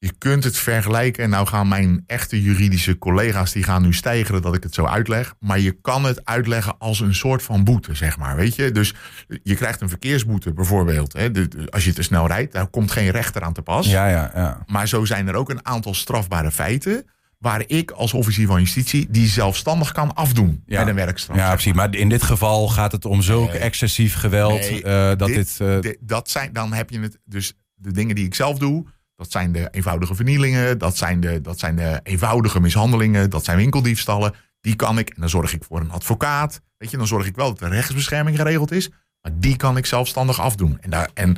Je 0.02 0.12
kunt 0.18 0.44
het 0.44 0.56
vergelijken. 0.58 1.24
En 1.24 1.30
nou 1.30 1.46
gaan 1.46 1.68
mijn 1.68 2.04
echte 2.06 2.42
juridische 2.42 2.98
collega's. 2.98 3.52
die 3.52 3.62
gaan 3.62 3.82
nu 3.82 3.92
stijgeren 3.94 4.42
dat 4.42 4.54
ik 4.54 4.62
het 4.62 4.74
zo 4.74 4.84
uitleg. 4.84 5.34
Maar 5.40 5.58
je 5.60 5.72
kan 5.80 6.04
het 6.04 6.24
uitleggen 6.24 6.78
als 6.78 7.00
een 7.00 7.14
soort 7.14 7.42
van 7.42 7.64
boete, 7.64 7.94
zeg 7.94 8.18
maar. 8.18 8.36
Weet 8.36 8.54
je? 8.54 8.70
Dus 8.70 8.94
je 9.42 9.54
krijgt 9.54 9.80
een 9.80 9.88
verkeersboete 9.88 10.52
bijvoorbeeld. 10.52 11.12
Hè, 11.12 11.30
als 11.70 11.84
je 11.84 11.92
te 11.92 12.02
snel 12.02 12.26
rijdt, 12.26 12.52
daar 12.52 12.66
komt 12.66 12.90
geen 12.90 13.10
rechter 13.10 13.42
aan 13.42 13.52
te 13.52 13.62
pas. 13.62 13.86
Ja, 13.86 14.08
ja, 14.08 14.30
ja. 14.34 14.62
Maar 14.66 14.88
zo 14.88 15.04
zijn 15.04 15.28
er 15.28 15.34
ook 15.34 15.50
een 15.50 15.66
aantal 15.66 15.94
strafbare 15.94 16.50
feiten. 16.50 17.04
waar 17.38 17.62
ik 17.66 17.90
als 17.90 18.12
officier 18.14 18.46
van 18.46 18.60
justitie 18.60 19.06
die 19.10 19.26
zelfstandig 19.28 19.92
kan 19.92 20.14
afdoen 20.14 20.62
Ja. 20.66 20.78
met 20.78 20.88
een 20.88 20.94
werkstraf. 20.94 21.36
Ja, 21.36 21.52
precies. 21.52 21.72
Maar 21.72 21.94
in 21.94 22.08
dit 22.08 22.22
geval 22.22 22.68
gaat 22.68 22.92
het 22.92 23.04
om 23.04 23.22
zulk 23.22 23.50
Nee. 23.50 23.58
excessief 23.58 24.14
geweld 24.14 24.60
Nee, 24.60 24.82
eh, 24.82 24.92
dat 25.16 25.18
dit... 25.18 25.36
dit- 25.36 25.56
eh, 25.60 25.80
De- 25.80 25.98
dat 26.00 26.30
zijn, 26.30 26.52
dan 26.52 26.72
heb 26.72 26.90
je 26.90 27.00
het. 27.00 27.18
Dus 27.24 27.52
de 27.74 27.92
dingen 27.92 28.14
die 28.14 28.24
ik 28.24 28.34
zelf 28.34 28.58
doe. 28.58 28.86
Dat 29.20 29.30
zijn 29.30 29.52
de 29.52 29.68
eenvoudige 29.70 30.14
vernielingen. 30.14 30.78
Dat 30.78 30.96
zijn 30.96 31.20
de, 31.20 31.40
dat 31.40 31.58
zijn 31.58 31.76
de 31.76 32.00
eenvoudige 32.02 32.60
mishandelingen. 32.60 33.30
Dat 33.30 33.44
zijn 33.44 33.56
winkeldiefstallen. 33.56 34.34
Die 34.60 34.76
kan 34.76 34.98
ik. 34.98 35.08
En 35.08 35.20
dan 35.20 35.28
zorg 35.28 35.52
ik 35.54 35.64
voor 35.64 35.80
een 35.80 35.90
advocaat. 35.90 36.60
Weet 36.76 36.90
je, 36.90 36.96
dan 36.96 37.06
zorg 37.06 37.26
ik 37.26 37.36
wel 37.36 37.48
dat 37.48 37.58
de 37.58 37.68
rechtsbescherming 37.68 38.36
geregeld 38.36 38.70
is. 38.72 38.88
Maar 39.22 39.32
die 39.34 39.56
kan 39.56 39.76
ik 39.76 39.86
zelfstandig 39.86 40.40
afdoen. 40.40 40.78
En 40.80 40.90
daar, 40.90 41.10
en, 41.14 41.36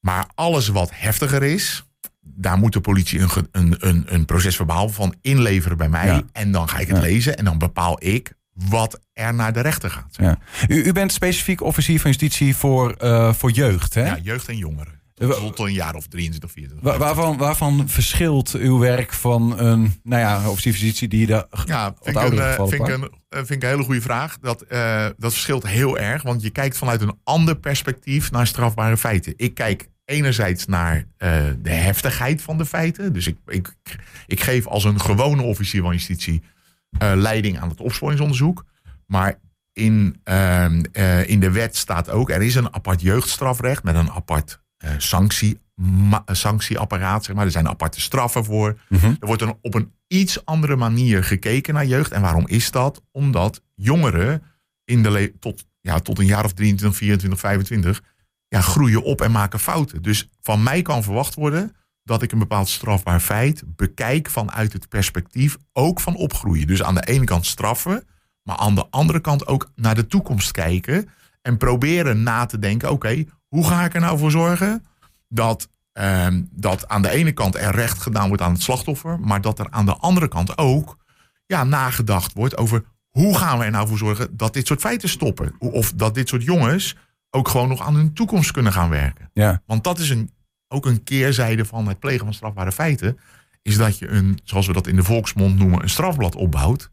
maar 0.00 0.26
alles 0.34 0.68
wat 0.68 0.90
heftiger 0.94 1.42
is. 1.42 1.84
Daar 2.20 2.58
moet 2.58 2.72
de 2.72 2.80
politie 2.80 3.20
een, 3.20 3.30
een, 3.52 3.76
een, 3.78 4.14
een 4.14 4.24
procesverbaal 4.24 4.88
van 4.88 5.14
inleveren 5.20 5.76
bij 5.76 5.88
mij. 5.88 6.06
Ja. 6.06 6.22
En 6.32 6.52
dan 6.52 6.68
ga 6.68 6.78
ik 6.78 6.86
het 6.88 6.96
Ja. 6.96 7.02
lezen. 7.02 7.36
En 7.36 7.44
dan 7.44 7.58
bepaal 7.58 7.96
ik 8.04 8.32
wat 8.52 9.00
er 9.12 9.34
naar 9.34 9.52
de 9.52 9.60
rechter 9.60 9.90
gaat. 9.90 10.16
ja. 10.20 10.38
u, 10.68 10.82
u 10.84 10.92
bent 10.92 11.12
specifiek 11.12 11.60
officier 11.62 12.00
van 12.00 12.10
justitie 12.10 12.56
voor, 12.56 12.92
eh, 12.92 13.32
voor 13.32 13.50
jeugd, 13.50 13.94
hè? 13.94 14.06
Ja, 14.06 14.18
jeugd 14.22 14.48
en 14.48 14.56
jongeren. 14.56 14.97
Tot 15.18 15.58
een 15.58 15.72
jaar 15.72 15.94
of 15.94 16.06
23, 16.06 16.50
24. 16.50 16.92
Wa- 16.92 16.98
waarvan, 16.98 17.36
waarvan 17.36 17.88
verschilt 17.88 18.54
uw 18.54 18.78
werk 18.78 19.12
van 19.12 19.58
een 19.58 20.00
nou 20.02 20.20
ja, 20.22 20.48
officier 20.50 20.72
van 20.72 20.80
justitie 20.80 21.08
die 21.08 21.26
de 21.26 21.46
Ja, 21.64 21.84
wat 21.84 21.98
vind 22.02 22.16
ik, 22.16 22.22
een, 22.22 22.38
eh, 22.38 22.54
vind, 22.54 22.72
ik 22.72 22.88
een, 22.88 23.02
eh, 23.28 23.38
vind 23.38 23.50
ik 23.50 23.62
een 23.62 23.68
hele 23.68 23.82
goede 23.82 24.00
vraag. 24.00 24.38
Dat, 24.38 24.62
eh, 24.62 25.06
dat 25.16 25.32
verschilt 25.32 25.66
heel 25.66 25.98
erg, 25.98 26.22
want 26.22 26.42
je 26.42 26.50
kijkt 26.50 26.78
vanuit 26.78 27.00
een 27.00 27.18
ander 27.24 27.56
perspectief 27.56 28.30
naar 28.30 28.46
strafbare 28.46 28.96
feiten. 28.96 29.32
Ik 29.36 29.54
kijk 29.54 29.88
enerzijds 30.04 30.66
naar 30.66 31.04
de 31.62 31.70
heftigheid 31.70 32.42
van 32.42 32.58
de 32.58 32.66
feiten. 32.66 33.12
Dus 33.12 33.26
ik, 33.26 33.36
ik, 33.46 33.74
ik 34.26 34.40
geef 34.40 34.66
als 34.66 34.84
een 34.84 35.00
gewone 35.00 35.42
officier 35.42 35.82
van 35.82 35.92
justitie 35.92 36.42
leiding 36.98 37.58
aan 37.58 37.68
het 37.68 37.80
opsporingsonderzoek. 37.80 38.64
Maar 39.06 39.38
in, 39.78 40.20
ehm, 40.24 40.84
eh, 40.92 41.28
in 41.28 41.40
de 41.40 41.50
wet 41.50 41.76
staat 41.76 42.10
ook, 42.10 42.30
er 42.30 42.42
is 42.42 42.54
een 42.54 42.74
apart 42.74 43.00
jeugdstrafrecht 43.00 43.82
met 43.82 43.94
een 43.94 44.10
apart 44.10 44.60
sanctie, 44.98 45.60
ma- 45.74 46.24
sanctieapparaat. 46.26 47.24
Zeg 47.24 47.34
maar. 47.36 47.44
Er 47.44 47.50
zijn 47.50 47.68
aparte 47.68 48.00
straffen 48.00 48.44
voor. 48.44 48.78
Mhm. 48.88 49.06
Er 49.06 49.26
wordt 49.26 49.42
dan 49.42 49.58
op 49.62 49.74
een 49.74 49.92
iets 50.06 50.44
andere 50.44 50.76
manier 50.76 51.24
gekeken 51.24 51.74
naar 51.74 51.86
jeugd. 51.86 52.12
En 52.12 52.20
waarom 52.20 52.46
is 52.46 52.70
dat? 52.70 53.02
Omdat 53.10 53.62
jongeren 53.74 54.42
in 54.84 55.02
de 55.02 55.32
tot, 55.40 55.64
ja, 55.80 55.98
tot 55.98 56.18
een 56.18 56.26
jaar 56.26 56.44
of 56.44 56.52
23, 56.52 56.98
24, 56.98 57.40
25 57.40 58.02
ja, 58.48 58.60
groeien 58.60 59.02
op 59.02 59.20
en 59.20 59.30
maken 59.30 59.60
fouten. 59.60 60.02
Dus 60.02 60.28
van 60.40 60.62
mij 60.62 60.82
kan 60.82 61.02
verwacht 61.02 61.34
worden 61.34 61.76
dat 62.02 62.22
ik 62.22 62.32
een 62.32 62.38
bepaald 62.38 62.68
strafbaar 62.68 63.20
feit 63.20 63.62
bekijk 63.66 64.30
vanuit 64.30 64.72
het 64.72 64.88
perspectief 64.88 65.56
ook 65.72 66.00
van 66.00 66.16
opgroeien. 66.16 66.66
Dus 66.66 66.82
aan 66.82 66.94
de 66.94 67.06
ene 67.06 67.24
kant 67.24 67.46
straffen, 67.46 68.06
maar 68.42 68.56
aan 68.56 68.74
de 68.74 68.86
andere 68.90 69.20
kant 69.20 69.46
ook 69.46 69.70
naar 69.74 69.94
de 69.94 70.06
toekomst 70.06 70.50
kijken 70.50 71.08
en 71.42 71.56
proberen 71.56 72.22
na 72.22 72.46
te 72.46 72.58
denken: 72.58 72.90
oké, 72.90 73.24
hoe 73.48 73.66
ga 73.66 73.84
ik 73.84 73.94
er 73.94 74.00
nou 74.00 74.18
voor 74.18 74.30
zorgen 74.30 74.84
dat, 75.28 75.68
ehm, 75.92 76.42
dat 76.50 76.88
aan 76.88 77.02
de 77.02 77.10
ene 77.10 77.32
kant 77.32 77.54
er 77.54 77.74
recht 77.74 78.02
gedaan 78.02 78.28
wordt 78.28 78.42
aan 78.42 78.52
het 78.52 78.62
slachtoffer, 78.62 79.20
maar 79.20 79.40
dat 79.40 79.58
er 79.58 79.70
aan 79.70 79.86
de 79.86 79.96
andere 79.96 80.28
kant 80.28 80.58
ook 80.58 80.96
ja, 81.46 81.64
nagedacht 81.64 82.32
wordt 82.32 82.56
over 82.56 82.84
hoe 83.08 83.36
gaan 83.36 83.58
we 83.58 83.64
er 83.64 83.70
nou 83.70 83.88
voor 83.88 83.98
zorgen 83.98 84.36
dat 84.36 84.52
dit 84.52 84.66
soort 84.66 84.80
feiten 84.80 85.08
stoppen? 85.08 85.54
Of 85.58 85.92
dat 85.92 86.14
dit 86.14 86.28
soort 86.28 86.42
jongens 86.42 86.96
ook 87.30 87.48
gewoon 87.48 87.68
nog 87.68 87.86
aan 87.86 87.94
hun 87.94 88.12
toekomst 88.12 88.50
kunnen 88.50 88.72
gaan 88.72 88.90
werken. 88.90 89.30
Ja. 89.32 89.62
Want 89.66 89.84
dat 89.84 89.98
is 89.98 90.10
een, 90.10 90.30
ook 90.68 90.86
een 90.86 91.02
keerzijde 91.02 91.64
van 91.64 91.88
het 91.88 91.98
plegen 91.98 92.24
van 92.24 92.34
strafbare 92.34 92.72
feiten. 92.72 93.18
Is 93.62 93.76
dat 93.76 93.98
je 93.98 94.08
een, 94.08 94.38
zoals 94.44 94.66
we 94.66 94.72
dat 94.72 94.86
in 94.86 94.96
de 94.96 95.02
volksmond 95.02 95.58
noemen, 95.58 95.82
een 95.82 95.90
strafblad 95.90 96.34
opbouwt. 96.34 96.90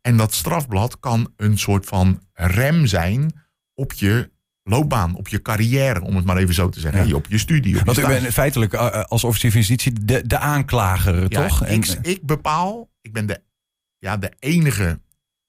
En 0.00 0.16
dat 0.16 0.34
strafblad 0.34 1.00
kan 1.00 1.32
een 1.36 1.58
soort 1.58 1.86
van 1.86 2.22
rem 2.32 2.86
zijn 2.86 3.42
op 3.74 3.92
je 3.92 4.30
loopbaan, 4.68 5.14
op 5.14 5.28
je 5.28 5.42
carrière, 5.42 6.00
om 6.02 6.16
het 6.16 6.24
maar 6.24 6.36
even 6.36 6.54
zo 6.54 6.68
te 6.68 6.80
zeggen. 6.80 7.06
Ja. 7.08 7.14
Op 7.14 7.26
je 7.28 7.38
studie. 7.38 7.78
Op 7.78 7.84
Want 7.84 7.96
je 7.96 8.02
u 8.02 8.06
bent 8.06 8.26
feitelijk 8.26 8.72
eh, 8.72 9.02
als 9.02 9.24
officier 9.24 9.50
van 9.50 9.60
justitie 9.60 10.04
de, 10.04 10.26
de 10.26 10.38
aanklager, 10.38 11.26
Ja, 11.28 11.46
toch? 11.46 11.64
En- 11.64 11.74
Ik, 11.74 11.86
ik 12.02 12.22
bepaal, 12.22 12.88
ik 13.00 13.12
ben 13.12 13.26
de, 13.26 13.40
ja, 13.98 14.16
de 14.16 14.32
enige 14.38 15.00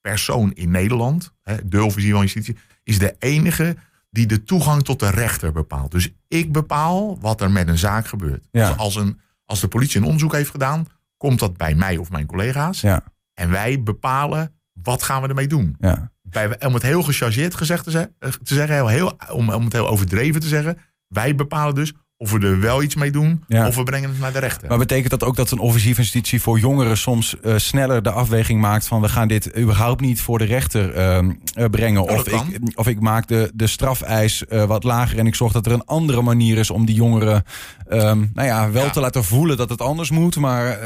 persoon 0.02 0.52
in 0.54 0.72
Nederland, 0.72 1.34
hè, 1.42 1.56
de 1.68 1.84
officier 1.84 2.12
van 2.14 2.22
justitie, 2.22 2.58
is 2.84 3.00
de 3.00 3.16
enige 3.20 3.76
die 4.10 4.26
de 4.26 4.44
toegang 4.44 4.84
tot 4.84 5.00
de 5.00 5.10
rechter 5.10 5.52
bepaalt. 5.52 5.92
Dus 5.92 6.10
ik 6.28 6.52
bepaal 6.52 7.20
wat 7.20 7.42
er 7.42 7.52
met 7.52 7.68
een 7.68 7.78
zaak 7.78 8.08
gebeurt. 8.08 8.48
Ja. 8.52 8.68
Dus 8.70 8.78
als, 8.78 8.96
een, 8.96 9.20
als 9.46 9.60
de 9.60 9.68
politie 9.68 10.00
een 10.00 10.06
onderzoek 10.06 10.34
heeft 10.34 10.50
gedaan, 10.50 10.86
komt 11.18 11.40
dat 11.40 11.58
bij 11.58 11.76
mij 11.76 11.98
of 11.98 12.10
mijn 12.12 12.26
collega's. 12.26 12.82
ja, 12.82 13.04
En 13.34 13.50
wij 13.50 13.84
bepalen 13.84 14.52
wat 14.82 15.04
gaan 15.04 15.22
we 15.22 15.28
ermee 15.28 15.48
doen. 15.48 15.76
ja. 15.80 16.12
Bij, 16.30 16.66
om 16.66 16.74
het 16.74 16.84
heel 16.84 17.04
gechargeerd 17.04 17.56
gezegd 17.56 17.84
te, 17.84 17.92
ze- 17.92 18.12
eh, 18.20 18.30
te 18.44 18.54
zeggen, 18.54 18.76
heel, 18.76 18.88
heel, 18.88 19.18
om, 19.32 19.50
om 19.50 19.64
het 19.64 19.74
heel 19.74 19.88
overdreven 19.90 20.42
te 20.42 20.48
zeggen, 20.48 20.78
wij 21.08 21.36
bepalen 21.36 21.76
dus 21.76 21.94
of 22.20 22.32
we 22.32 22.40
er 22.40 22.60
wel 22.60 22.84
iets 22.84 22.96
mee 22.96 23.12
doen 23.12 23.44
Ja. 23.48 23.68
of 23.68 23.76
we 23.76 23.84
brengen 23.84 24.10
het 24.10 24.20
naar 24.20 24.34
de 24.34 24.40
rechter. 24.40 24.68
Maar 24.70 24.78
betekent 24.78 25.10
dat 25.10 25.24
ook 25.24 25.36
dat 25.36 25.52
een 25.52 25.60
officier 25.60 25.94
van 25.96 26.04
justitie 26.04 26.42
voor 26.42 26.60
jongeren 26.60 26.98
soms 26.98 27.40
eh, 27.40 27.54
sneller 27.58 28.02
de 28.04 28.12
afweging 28.12 28.62
maakt 28.62 28.88
van 28.88 29.02
we 29.02 29.10
gaan 29.10 29.28
dit 29.28 29.58
überhaupt 29.58 30.02
niet 30.02 30.22
voor 30.22 30.38
de 30.38 30.46
rechter 30.46 30.94
ehm, 30.94 31.32
eh, 31.54 31.66
brengen? 31.66 32.02
Oh, 32.02 32.12
of, 32.12 32.28
ik, 32.28 32.72
of 32.76 32.88
ik 32.88 33.00
maak 33.00 33.28
de, 33.28 33.52
de 33.54 33.68
strafeis 33.68 34.44
wat 34.50 34.84
lager 34.84 35.20
en 35.20 35.28
ik 35.28 35.36
zorg 35.36 35.52
dat 35.54 35.66
er 35.66 35.72
een 35.72 35.86
andere 35.86 36.22
manier 36.22 36.58
is 36.58 36.70
om 36.70 36.86
die 36.86 36.96
jongeren 36.96 37.44
ehm, 37.88 38.26
nou 38.34 38.48
ja, 38.48 38.72
wel 38.72 38.84
Ja. 38.86 38.90
te 38.90 39.00
laten 39.00 39.24
voelen 39.24 39.58
dat 39.58 39.70
het 39.70 39.82
anders 39.82 40.10
moet. 40.12 40.36
Maar 40.36 40.80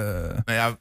Nou 0.45 0.57
ja, 0.57 0.77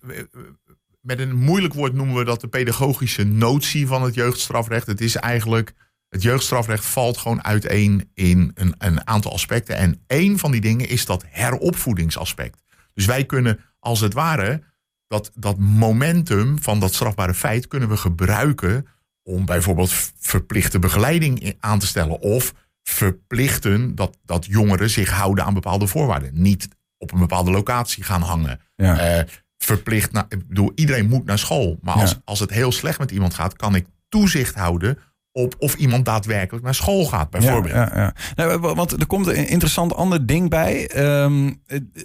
met 1.00 1.19
een 1.19 1.37
moeilijk 1.37 1.75
woord 1.75 1.92
noemen 1.92 2.16
we 2.16 2.25
dat 2.25 2.40
de 2.40 2.49
pedagogische 2.49 3.25
notie 3.25 3.87
van 3.87 4.02
het 4.02 4.14
jeugdstrafrecht. 4.14 4.87
Het 4.87 5.00
is 5.00 5.16
eigenlijk, 5.16 5.73
het 6.09 6.23
jeugdstrafrecht 6.23 6.85
valt 6.85 7.16
gewoon 7.16 7.45
uiteen 7.45 8.11
in 8.14 8.50
een, 8.54 8.75
een 8.78 9.07
aantal 9.07 9.33
aspecten. 9.33 9.76
En 9.76 10.02
één 10.07 10.38
van 10.38 10.50
die 10.50 10.61
dingen 10.61 10.88
is 10.88 11.07
dat 11.07 11.25
heropvoedingsaspect. 11.28 12.62
Dus 12.95 13.07
wij 13.07 13.25
kunnen 13.25 13.61
als 13.78 14.00
het 14.00 14.12
ware 14.12 14.62
dat, 15.07 15.30
dat 15.35 15.59
momentum 15.59 16.62
van 16.62 16.80
dat 16.80 16.95
strafbare 16.95 17.35
feit 17.35 17.66
kunnen 17.66 17.88
we 17.88 17.97
gebruiken 17.97 18.87
om 19.23 19.45
bijvoorbeeld 19.45 19.92
verplichte 20.19 20.78
begeleiding 20.78 21.57
aan 21.61 21.78
te 21.78 21.87
stellen. 21.87 22.21
Of 22.21 22.54
verplichten 22.83 23.95
dat, 23.95 24.19
dat 24.25 24.47
jongeren 24.47 24.90
zich 24.90 25.11
houden 25.11 25.45
aan 25.45 25.54
bepaalde 25.54 25.87
voorwaarden. 25.87 26.30
Niet 26.42 26.69
op 26.99 27.12
een 27.12 27.19
bepaalde 27.19 27.50
locatie 27.50 28.02
gaan 28.02 28.23
hangen. 28.23 28.61
ja. 28.76 28.99
Eh, 28.99 29.25
verplicht, 29.64 30.12
naar, 30.12 30.25
ik 30.29 30.49
bedoel, 30.49 30.73
iedereen 30.75 31.09
moet 31.09 31.25
naar 31.25 31.38
school. 31.38 31.79
Maar 31.83 31.95
als, 31.95 32.11
Ja. 32.11 32.17
als 32.25 32.40
het 32.40 32.50
heel 32.50 32.73
slecht 32.73 32.99
met 32.99 33.11
iemand 33.11 33.35
gaat, 33.35 33.57
kan 33.57 33.75
ik 33.75 33.87
toezicht 34.09 34.55
houden 34.55 34.99
op 35.33 35.55
of 35.59 35.75
iemand 35.75 36.05
daadwerkelijk 36.05 36.64
naar 36.64 36.75
school 36.75 37.05
gaat, 37.05 37.31
bijvoorbeeld. 37.31 37.75
Ja, 37.75 37.90
ja, 37.95 38.00
ja. 38.00 38.14
Nou, 38.35 38.59
wa- 38.59 38.75
want 38.75 38.93
er 38.93 39.07
komt 39.07 39.26
een 39.26 39.49
interessant 39.49 39.95
ander 39.95 40.26
ding 40.26 40.49
bij. 40.50 40.88
Ehm, 40.88 41.52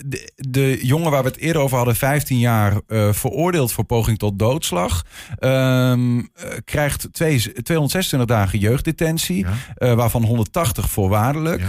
de, 0.06 0.32
de 0.36 0.80
jongen 0.86 1.12
waar 1.12 1.24
we 1.24 1.30
het 1.30 1.38
eerder 1.38 1.62
over 1.62 1.78
hadden, 1.78 1.96
15 1.96 2.40
jaar, 2.40 2.80
eh, 2.88 3.14
veroordeeld 3.14 3.72
voor 3.72 3.84
poging 3.84 4.18
tot 4.18 4.40
doodslag, 4.40 5.04
ehm, 5.40 6.20
eh, 6.20 6.24
krijgt 6.66 7.08
twee, 7.12 7.52
226 7.62 8.28
dagen 8.28 8.60
jeugddetentie, 8.60 9.46
Ja. 9.46 9.54
eh, 9.76 9.94
waarvan 9.94 10.24
180 10.24 10.90
voorwaardelijk. 10.90 11.62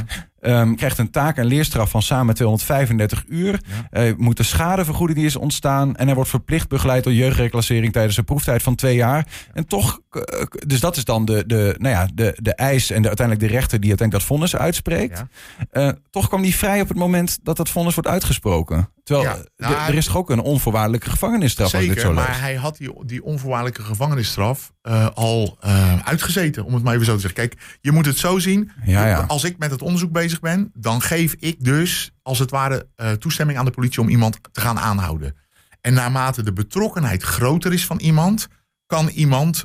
Ehm, 0.46 0.74
krijgt 0.74 0.98
een 0.98 1.10
taak- 1.10 1.36
en 1.36 1.46
leerstraf 1.46 1.90
van 1.90 2.02
samen 2.02 2.34
235 2.34 3.24
uur. 3.28 3.60
Ja. 3.66 4.02
Eh, 4.02 4.12
moet 4.16 4.36
de 4.36 4.42
schadevergoeding 4.42 5.18
die 5.18 5.28
is 5.28 5.36
ontstaan. 5.36 5.96
En 5.96 6.06
hij 6.06 6.14
wordt 6.14 6.30
verplicht 6.30 6.68
begeleid 6.68 7.04
door 7.04 7.12
jeugdreclassering 7.12 7.92
tijdens 7.92 8.16
een 8.16 8.24
proeftijd 8.24 8.62
van 8.62 8.74
twee 8.74 8.96
jaar. 8.96 9.26
En 9.52 9.66
toch, 9.66 10.00
eh, 10.10 10.42
dus 10.66 10.80
dat 10.80 10.96
is 10.96 11.04
dan 11.04 11.24
de, 11.24 11.46
de, 11.46 11.74
nou 11.78 11.94
ja, 11.94 12.08
de, 12.14 12.38
de 12.42 12.54
eis 12.54 12.90
en 12.90 13.02
de, 13.02 13.08
uiteindelijk 13.08 13.46
de 13.46 13.54
rechter 13.54 13.80
die 13.80 13.88
uiteindelijk 13.88 14.28
dat 14.28 14.36
vonnis 14.36 14.56
uitspreekt. 14.56 15.18
Ja. 15.18 15.88
Eh, 15.88 15.92
toch 16.10 16.28
kwam 16.28 16.42
die 16.42 16.56
vrij 16.56 16.80
op 16.80 16.88
het 16.88 16.96
moment 16.96 17.38
dat 17.42 17.56
dat 17.56 17.68
vonnis 17.68 17.94
wordt 17.94 18.10
uitgesproken. 18.10 18.88
Terwijl 19.06 19.28
Ja, 19.28 19.36
eh, 19.36 19.70
nou, 19.70 19.88
er 19.88 19.94
is 19.94 20.04
toch 20.06 20.16
ook 20.16 20.30
een 20.30 20.40
onvoorwaardelijke 20.40 21.10
gevangenisstraf 21.10 21.72
ik 21.72 21.78
dit 21.78 21.88
Zeker, 21.88 22.00
zo 22.00 22.12
maar 22.12 22.40
hij 22.40 22.54
had 22.54 22.76
die, 22.76 23.04
die 23.04 23.24
onvoorwaardelijke 23.24 23.82
gevangenisstraf 23.82 24.72
eh, 24.82 25.08
al 25.14 25.56
eh, 25.60 25.98
uitgezeten, 25.98 26.64
om 26.64 26.74
het 26.74 26.82
maar 26.82 26.94
even 26.94 27.06
zo 27.06 27.14
te 27.14 27.20
zeggen. 27.20 27.48
Kijk, 27.48 27.78
je 27.80 27.92
moet 27.92 28.06
het 28.06 28.18
zo 28.18 28.38
zien. 28.38 28.70
Ja, 28.84 29.06
ja. 29.06 29.24
Als 29.26 29.44
ik 29.44 29.58
met 29.58 29.70
het 29.70 29.82
onderzoek 29.82 30.12
bezig 30.12 30.40
ben, 30.40 30.70
dan 30.74 31.02
geef 31.02 31.34
ik 31.38 31.64
dus 31.64 32.12
als 32.22 32.38
het 32.38 32.50
ware 32.50 32.88
toestemming 33.18 33.58
aan 33.58 33.64
de 33.64 33.70
politie 33.70 34.00
om 34.00 34.08
iemand 34.08 34.38
te 34.52 34.60
gaan 34.60 34.78
aanhouden. 34.78 35.36
En 35.80 35.94
naarmate 35.94 36.42
de 36.42 36.52
betrokkenheid 36.52 37.22
groter 37.22 37.72
is 37.72 37.86
van 37.86 37.98
iemand, 37.98 38.48
kan 38.86 39.08
iemand 39.08 39.64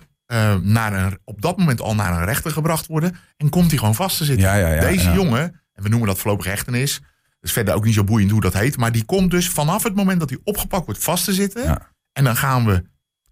naar 0.62 0.93
een, 0.93 1.19
op 1.24 1.41
dat 1.41 1.57
moment 1.57 1.81
al 1.81 1.95
naar 1.95 2.13
een 2.17 2.25
rechter 2.25 2.51
gebracht 2.51 2.88
worden 2.88 3.15
en 3.38 3.50
komt 3.50 3.69
hij 3.69 3.79
gewoon 3.79 3.95
vast 3.95 4.17
te 4.17 4.25
zitten. 4.25 4.45
Deze 4.81 5.12
jongen, 5.12 5.62
en 5.74 5.83
we 5.83 5.89
noemen 5.89 6.07
dat 6.07 6.17
voorlopig 6.19 6.45
hechtenis, 6.45 7.01
is 7.41 7.51
verder 7.51 7.74
ook 7.74 7.86
niet 7.86 7.93
zo 7.93 8.03
boeiend 8.03 8.31
hoe 8.31 8.41
dat 8.41 8.53
heet, 8.53 8.77
maar 8.77 8.91
die 8.91 9.05
komt 9.05 9.31
dus 9.31 9.50
vanaf 9.50 9.83
het 9.83 9.95
moment 9.95 10.19
dat 10.19 10.29
hij 10.29 10.39
opgepakt 10.43 10.86
wordt 10.86 11.03
vast 11.03 11.25
te 11.25 11.33
zitten. 11.33 11.63
Ja. 11.63 11.89
En 12.13 12.24
dan 12.24 12.36
gaan 12.36 12.65
we, 12.65 12.83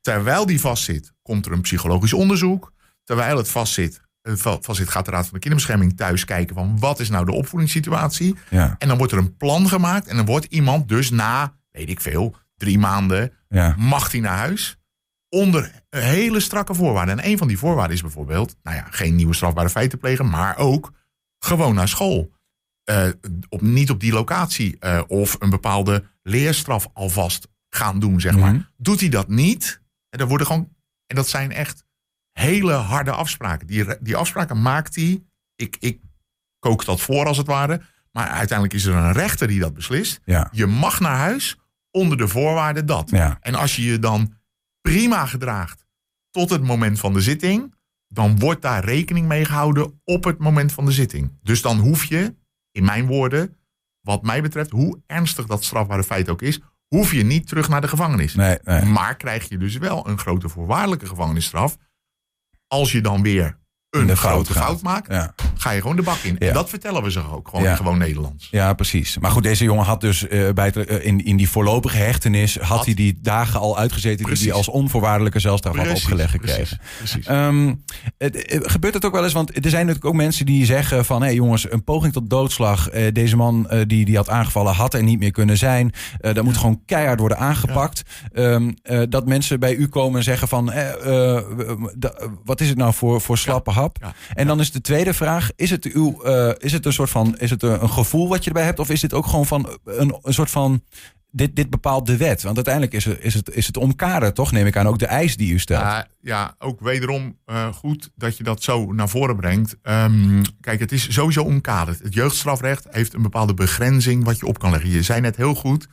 terwijl 0.02 0.46
die 0.46 0.60
vastzit, 0.60 1.14
komt 1.22 1.46
er 1.46 1.52
een 1.52 1.62
psychologisch 1.62 2.14
onderzoek. 2.14 2.74
Terwijl 3.04 3.38
het 3.38 3.50
vastzit, 3.50 4.02
va- 4.22 4.58
vastzit 4.62 4.90
gaat 4.90 5.06
de 5.06 5.12
Raad 5.12 5.24
van 5.24 5.34
de 5.34 5.40
Kinderbescherming 5.40 5.98
thuis 5.98 6.26
kijken 6.26 6.56
van 6.56 6.80
wat 6.80 7.00
is 7.00 7.10
nou 7.10 7.26
de 7.26 7.32
opvoedingssituatie. 7.32 8.36
Ja, 8.50 8.76
En 8.78 8.88
dan 8.88 8.98
wordt 8.98 9.14
er 9.14 9.20
een 9.20 9.38
plan 9.38 9.68
gemaakt 9.68 10.08
en 10.08 10.16
dan 10.16 10.26
wordt 10.26 10.46
iemand 10.46 10.88
dus 10.88 11.10
na, 11.10 11.54
weet 11.72 11.90
ik 11.90 12.02
veel, 12.02 12.36
drie 12.58 12.80
maanden, 12.80 13.32
ja. 13.50 13.76
mag 13.78 14.12
hij 14.12 14.20
naar 14.22 14.38
huis. 14.38 14.78
Onder 15.30 15.72
hele 15.90 16.40
strakke 16.40 16.74
voorwaarden. 16.74 17.20
En 17.20 17.30
een 17.30 17.38
van 17.38 17.48
die 17.48 17.58
voorwaarden 17.58 17.96
is 17.96 18.02
bijvoorbeeld, 18.02 18.56
nou 18.64 18.78
ja, 18.78 18.88
geen 18.90 19.16
nieuwe 19.16 19.34
strafbare 19.34 19.70
feiten 19.70 19.98
plegen, 20.00 20.30
maar 20.30 20.58
ook 20.58 20.92
gewoon 21.40 21.76
naar 21.76 21.88
school. 21.88 22.32
Eh, 22.90 23.10
op, 23.50 23.62
niet 23.62 23.90
op 23.90 24.00
die 24.00 24.12
locatie 24.12 24.80
eh, 24.80 25.02
of 25.08 25.36
een 25.40 25.50
bepaalde 25.50 26.04
leerstraf 26.24 26.88
alvast 26.94 27.48
gaan 27.70 28.00
doen, 28.00 28.22
zeg 28.22 28.38
maar. 28.38 28.54
Mhm. 28.54 28.62
Doet 28.78 29.00
hij 29.00 29.10
dat 29.10 29.28
niet, 29.28 29.82
en, 30.10 30.20
dan 30.20 30.28
worden 30.28 30.48
gewoon, 30.48 30.76
en 31.06 31.16
dat 31.16 31.28
zijn 31.28 31.52
echt 31.52 31.84
hele 32.32 32.74
harde 32.74 33.12
afspraken. 33.12 33.68
Die, 33.68 33.86
die 34.00 34.16
afspraken 34.16 34.62
maakt 34.62 34.96
hij, 34.96 35.24
ik, 35.56 35.78
ik 35.80 36.00
kook 36.60 36.86
dat 36.86 37.02
voor 37.02 37.26
als 37.26 37.38
het 37.38 37.48
ware, 37.48 37.82
maar 38.12 38.28
uiteindelijk 38.28 38.74
is 38.74 38.86
er 38.86 38.96
een 38.96 39.12
rechter 39.12 39.48
die 39.48 39.60
dat 39.60 39.74
beslist. 39.74 40.20
ja. 40.26 40.50
Je 40.52 40.66
mag 40.66 41.00
naar 41.00 41.18
huis 41.18 41.58
onder 41.92 42.18
de 42.18 42.28
voorwaarde 42.28 42.86
dat. 42.86 43.10
ja. 43.10 43.38
En 43.42 43.56
als 43.56 43.76
je 43.76 43.84
je 43.84 44.00
dan 44.00 44.34
prima 44.82 45.26
gedraagt 45.26 45.86
tot 46.32 46.50
het 46.50 46.64
moment 46.64 47.00
van 47.00 47.14
de 47.14 47.22
zitting, 47.22 47.76
dan 48.08 48.40
wordt 48.40 48.62
daar 48.62 48.84
rekening 48.84 49.28
mee 49.28 49.46
gehouden 49.46 50.02
op 50.04 50.24
het 50.24 50.38
moment 50.38 50.72
van 50.72 50.86
de 50.86 50.92
zitting. 50.92 51.38
Dus 51.44 51.62
dan 51.62 51.78
hoef 51.78 52.04
je, 52.04 52.38
in 52.72 52.86
mijn 52.86 53.08
woorden, 53.08 53.58
wat 54.02 54.24
mij 54.24 54.42
betreft, 54.42 54.72
hoe 54.72 55.02
ernstig 55.08 55.46
dat 55.46 55.64
strafbare 55.64 56.04
feit 56.04 56.30
ook 56.30 56.42
is, 56.42 56.60
hoef 56.88 57.12
je 57.12 57.24
niet 57.24 57.48
terug 57.48 57.70
naar 57.70 57.82
de 57.82 57.88
gevangenis. 57.88 58.36
Nee, 58.36 58.58
nee. 58.64 58.84
Maar 58.86 59.16
krijg 59.16 59.50
je 59.50 59.58
dus 59.58 59.78
wel 59.78 60.08
een 60.08 60.18
grote 60.20 60.50
voorwaardelijke 60.50 61.06
gevangenisstraf. 61.06 61.78
Als 62.68 62.92
je 62.92 63.02
dan 63.02 63.22
weer 63.22 63.60
een 63.90 64.18
grote 64.18 64.54
fout 64.54 64.82
maakt, 64.82 65.12
Ja. 65.12 65.34
ga 65.58 65.72
je 65.72 65.82
gewoon 65.82 65.96
de 65.96 66.02
bak 66.02 66.18
in. 66.18 66.36
Ja. 66.40 66.48
En 66.48 66.54
dat 66.54 66.70
vertellen 66.70 67.04
we 67.04 67.12
ze 67.12 67.32
ook 67.32 67.48
gewoon 67.48 67.64
Ja. 67.64 67.76
gewoon 67.76 67.98
Nederlands. 67.98 68.48
Ja, 68.52 68.74
precies. 68.74 69.18
Maar 69.18 69.32
goed, 69.32 69.44
deze 69.44 69.64
jongen 69.64 69.86
had 69.86 70.02
dus 70.02 70.28
eh, 70.28 70.50
bij 70.54 70.66
het, 70.66 70.78
eh, 70.78 71.06
in, 71.06 71.26
in 71.26 71.38
die 71.38 71.50
voorlopige 71.50 71.98
hechtenis... 71.98 72.56
had, 72.58 72.68
Had. 72.68 72.86
hij 72.86 72.94
die 72.94 73.20
dagen 73.22 73.60
al 73.60 73.78
uitgezeten... 73.78 74.26
die 74.26 74.44
hij 74.44 74.54
als 74.54 74.68
onvoorwaardelijke 74.70 75.40
zelfstraf 75.40 75.76
had 75.76 75.90
opgelegd 75.90 76.30
gekregen. 76.32 76.80
precies. 76.98 77.26
Ehm, 77.26 77.74
het, 78.18 78.46
eh, 78.46 78.60
gebeurt 78.64 78.94
het 78.94 79.06
ook 79.06 79.14
wel 79.14 79.24
eens? 79.24 79.34
Want 79.34 79.50
er 79.66 79.70
zijn 79.70 79.86
natuurlijk 79.86 80.06
ook 80.06 80.14
mensen 80.22 80.46
die 80.46 80.66
zeggen 80.66 81.06
van... 81.06 81.20
hé 81.22 81.26
hey 81.26 81.36
jongens, 81.36 81.72
een 81.72 81.84
poging 81.84 82.14
tot 82.14 82.30
doodslag. 82.30 82.90
deze 82.90 83.36
man 83.36 83.70
die, 83.88 84.06
die 84.06 84.16
had 84.16 84.30
aangevallen 84.30 84.74
had 84.74 84.94
er 84.94 85.04
niet 85.04 85.20
meer 85.20 85.32
kunnen 85.32 85.58
zijn. 85.58 85.92
Dat 86.20 86.44
moet 86.44 86.58
gewoon 86.58 86.82
keihard 86.86 87.20
worden 87.20 87.38
aangepakt. 87.38 88.02
Ehm, 88.34 88.72
eh, 88.84 89.02
dat 89.10 89.26
mensen 89.28 89.60
bij 89.60 89.76
u 89.76 89.88
komen 89.88 90.18
en 90.18 90.24
zeggen 90.24 90.48
van... 90.48 90.66
wat 92.46 92.62
is 92.62 92.70
het 92.70 92.78
nou 92.78 92.94
voor, 92.94 93.22
voor 93.22 93.38
slappe 93.38 93.72
hap. 93.80 93.98
Ja. 94.02 94.14
En 94.34 94.48
dan 94.48 94.60
is 94.60 94.72
de 94.72 94.82
tweede 94.82 95.14
vraag: 95.14 95.50
is 95.56 95.70
het, 95.70 95.86
uw, 95.86 96.22
eh, 96.22 96.52
is 96.58 96.72
het 96.72 96.86
een 96.86 96.94
soort 96.94 97.10
van 97.10 97.38
is 97.38 97.50
het 97.50 97.64
een, 97.64 97.82
een 97.82 97.90
gevoel 97.90 98.28
wat 98.28 98.44
je 98.44 98.50
erbij 98.50 98.64
hebt? 98.64 98.80
Of 98.80 98.90
is 98.90 99.02
dit 99.02 99.14
ook 99.14 99.26
gewoon 99.26 99.46
van 99.46 99.80
een, 99.86 100.18
een 100.22 100.34
soort 100.34 100.52
van. 100.52 100.84
Dit, 101.32 101.56
dit 101.56 101.70
bepaalt 101.70 102.06
de 102.06 102.18
wet. 102.18 102.44
Want 102.44 102.56
uiteindelijk 102.56 102.94
is 102.96 103.06
het, 103.06 103.18
is, 103.22 103.34
het, 103.34 103.50
is 103.56 103.68
het 103.68 103.78
omkaderd, 103.78 104.36
toch? 104.36 104.52
Neem 104.52 104.66
ik 104.66 104.78
aan 104.78 104.88
ook 104.88 105.00
de 105.00 105.06
eis 105.06 105.38
die 105.38 105.54
u 105.54 105.60
stelt. 105.60 105.82
Ja, 105.82 106.08
ja, 106.22 106.56
ook 106.60 106.80
wederom 106.80 107.38
eh, 107.46 107.68
goed 107.74 108.12
dat 108.16 108.38
je 108.38 108.44
dat 108.44 108.64
zo 108.64 108.92
naar 108.92 109.10
voren 109.10 109.36
brengt. 109.36 109.76
Ehm, 109.82 110.44
kijk, 110.62 110.80
het 110.80 110.92
is 110.92 111.14
sowieso 111.14 111.44
omkaderd. 111.44 112.00
Het 112.00 112.14
jeugdstrafrecht 112.14 112.88
heeft 112.90 113.14
een 113.14 113.22
bepaalde 113.22 113.54
begrenzing 113.54 114.24
wat 114.24 114.40
je 114.40 114.46
op 114.46 114.60
kan 114.60 114.72
leggen. 114.72 114.90
Je 114.90 115.04
zei 115.04 115.22
net 115.22 115.36
heel 115.36 115.56
goed, 115.56 115.88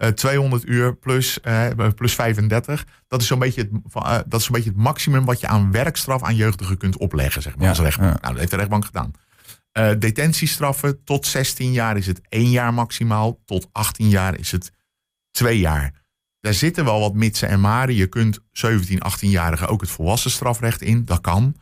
eh 0.00 0.08
200 0.08 0.66
uur 0.68 0.96
plus, 0.96 1.40
eh, 1.40 1.66
plus 1.94 2.14
35. 2.14 2.86
Dat 3.08 3.20
is 3.20 3.26
zo'n 3.26 3.38
beetje, 3.38 3.60
het, 3.60 3.70
eh, 3.94 4.18
dat 4.26 4.40
is 4.40 4.44
zo'n 4.46 4.54
beetje 4.54 4.70
het 4.70 4.78
maximum 4.78 5.24
wat 5.24 5.40
je 5.40 5.46
aan 5.46 5.72
werkstraf 5.72 6.22
aan 6.22 6.36
jeugdigen 6.36 6.76
kunt 6.76 6.96
opleggen, 6.96 7.42
zeg 7.42 7.54
maar, 7.54 7.62
Ja, 7.64 7.68
als 7.70 7.78
rechtbank. 7.78 8.12
ja. 8.12 8.18
Nou, 8.20 8.28
dat 8.28 8.38
heeft 8.38 8.50
de 8.50 8.56
rechtbank 8.56 8.84
gedaan. 8.84 9.12
Eh, 9.72 9.90
detentiestraffen 9.98 11.04
tot 11.04 11.26
16 11.26 11.72
jaar 11.72 11.96
is 11.96 12.06
het 12.06 12.20
1 12.28 12.50
jaar 12.50 12.74
maximaal. 12.74 13.40
Tot 13.44 13.68
18 13.72 14.08
jaar 14.08 14.38
is 14.38 14.52
het 14.52 14.72
2 15.30 15.58
jaar. 15.58 15.92
Daar 16.40 16.54
zitten 16.54 16.84
wel 16.84 17.00
wat 17.00 17.14
mitsen 17.14 17.48
en 17.48 17.60
maren. 17.60 17.94
Je 17.94 18.06
kunt 18.06 18.38
17, 18.52 18.98
18-jarigen 19.02 19.68
ook 19.68 19.80
het 19.80 19.90
volwassen 19.90 20.30
strafrecht 20.30 20.82
in. 20.82 21.04
Dat 21.04 21.20
kan. 21.20 21.56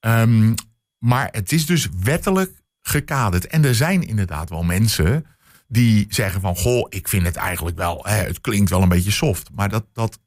Ehm, 0.00 0.54
maar 0.98 1.28
het 1.32 1.52
is 1.52 1.66
dus 1.66 1.88
wettelijk 2.02 2.62
gekaderd. 2.80 3.46
En 3.46 3.64
er 3.64 3.74
zijn 3.74 4.02
inderdaad 4.02 4.50
wel 4.50 4.62
mensen 4.62 5.26
die 5.68 6.06
zeggen 6.08 6.40
van... 6.40 6.56
goh, 6.56 6.86
ik 6.88 7.08
vind 7.08 7.26
het 7.26 7.36
eigenlijk 7.36 7.76
wel... 7.76 8.00
Hè, 8.02 8.14
het 8.14 8.40
klinkt 8.40 8.70
wel 8.70 8.82
een 8.82 8.88
beetje 8.88 9.10
soft. 9.10 9.50
Maar 9.54 9.68
dat, 9.68 9.84
dat, 9.92 10.18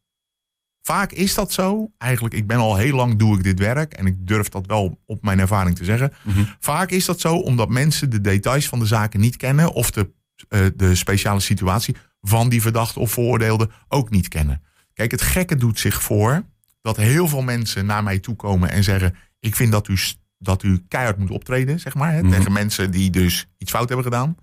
vaak 0.82 1.12
is 1.12 1.34
dat 1.34 1.52
zo. 1.52 1.92
Eigenlijk, 1.98 2.36
ik 2.36 2.48
ben 2.48 2.58
al 2.58 2.76
heel 2.76 2.96
lang 2.96 3.16
doe 3.20 3.38
ik 3.38 3.44
dit 3.44 3.60
werk. 3.60 3.94
En 3.94 4.06
ik 4.06 4.28
durf 4.28 4.50
dat 4.50 4.66
wel 4.66 5.00
op 5.06 5.24
mijn 5.24 5.40
ervaring 5.40 5.76
te 5.76 5.84
zeggen. 5.84 6.14
Mhm. 6.24 6.44
Vaak 6.60 6.92
is 6.92 7.06
dat 7.06 7.20
zo 7.20 7.36
omdat 7.36 7.70
mensen 7.70 8.10
de 8.10 8.22
details 8.22 8.68
van 8.68 8.80
de 8.80 8.86
zaken 8.86 9.20
niet 9.20 9.38
kennen... 9.38 9.74
of 9.74 9.92
de, 9.92 10.10
eh, 10.50 10.66
de 10.76 10.96
speciale 10.96 11.40
situatie 11.40 11.96
van 12.22 12.50
die 12.50 12.62
verdachte 12.62 13.00
of 13.00 13.12
veroordeelde 13.12 13.70
ook 13.88 14.10
niet 14.10 14.28
kennen. 14.28 14.64
Kijk, 14.94 15.12
het 15.12 15.22
gekke 15.22 15.56
doet 15.56 15.80
zich 15.80 16.04
voor 16.04 16.44
dat 16.82 16.98
heel 16.98 17.28
veel 17.28 17.42
mensen 17.42 17.86
naar 17.86 18.04
mij 18.04 18.20
toe 18.20 18.36
komen 18.36 18.70
en 18.70 18.84
zeggen: 18.84 19.16
Ik 19.40 19.56
vind 19.56 19.72
dat 19.72 19.88
u, 19.88 19.98
dat 20.38 20.64
u 20.64 20.86
keihard 20.88 21.18
moet 21.18 21.32
optreden, 21.32 21.80
zeg 21.80 21.96
maar. 21.96 22.14
Hè, 22.14 22.22
Mhm. 22.22 22.32
Tegen 22.32 22.52
mensen 22.52 22.92
die 22.92 23.10
dus 23.10 23.48
iets 23.58 23.72
fout 23.72 23.88
hebben 23.88 24.06
gedaan. 24.06 24.36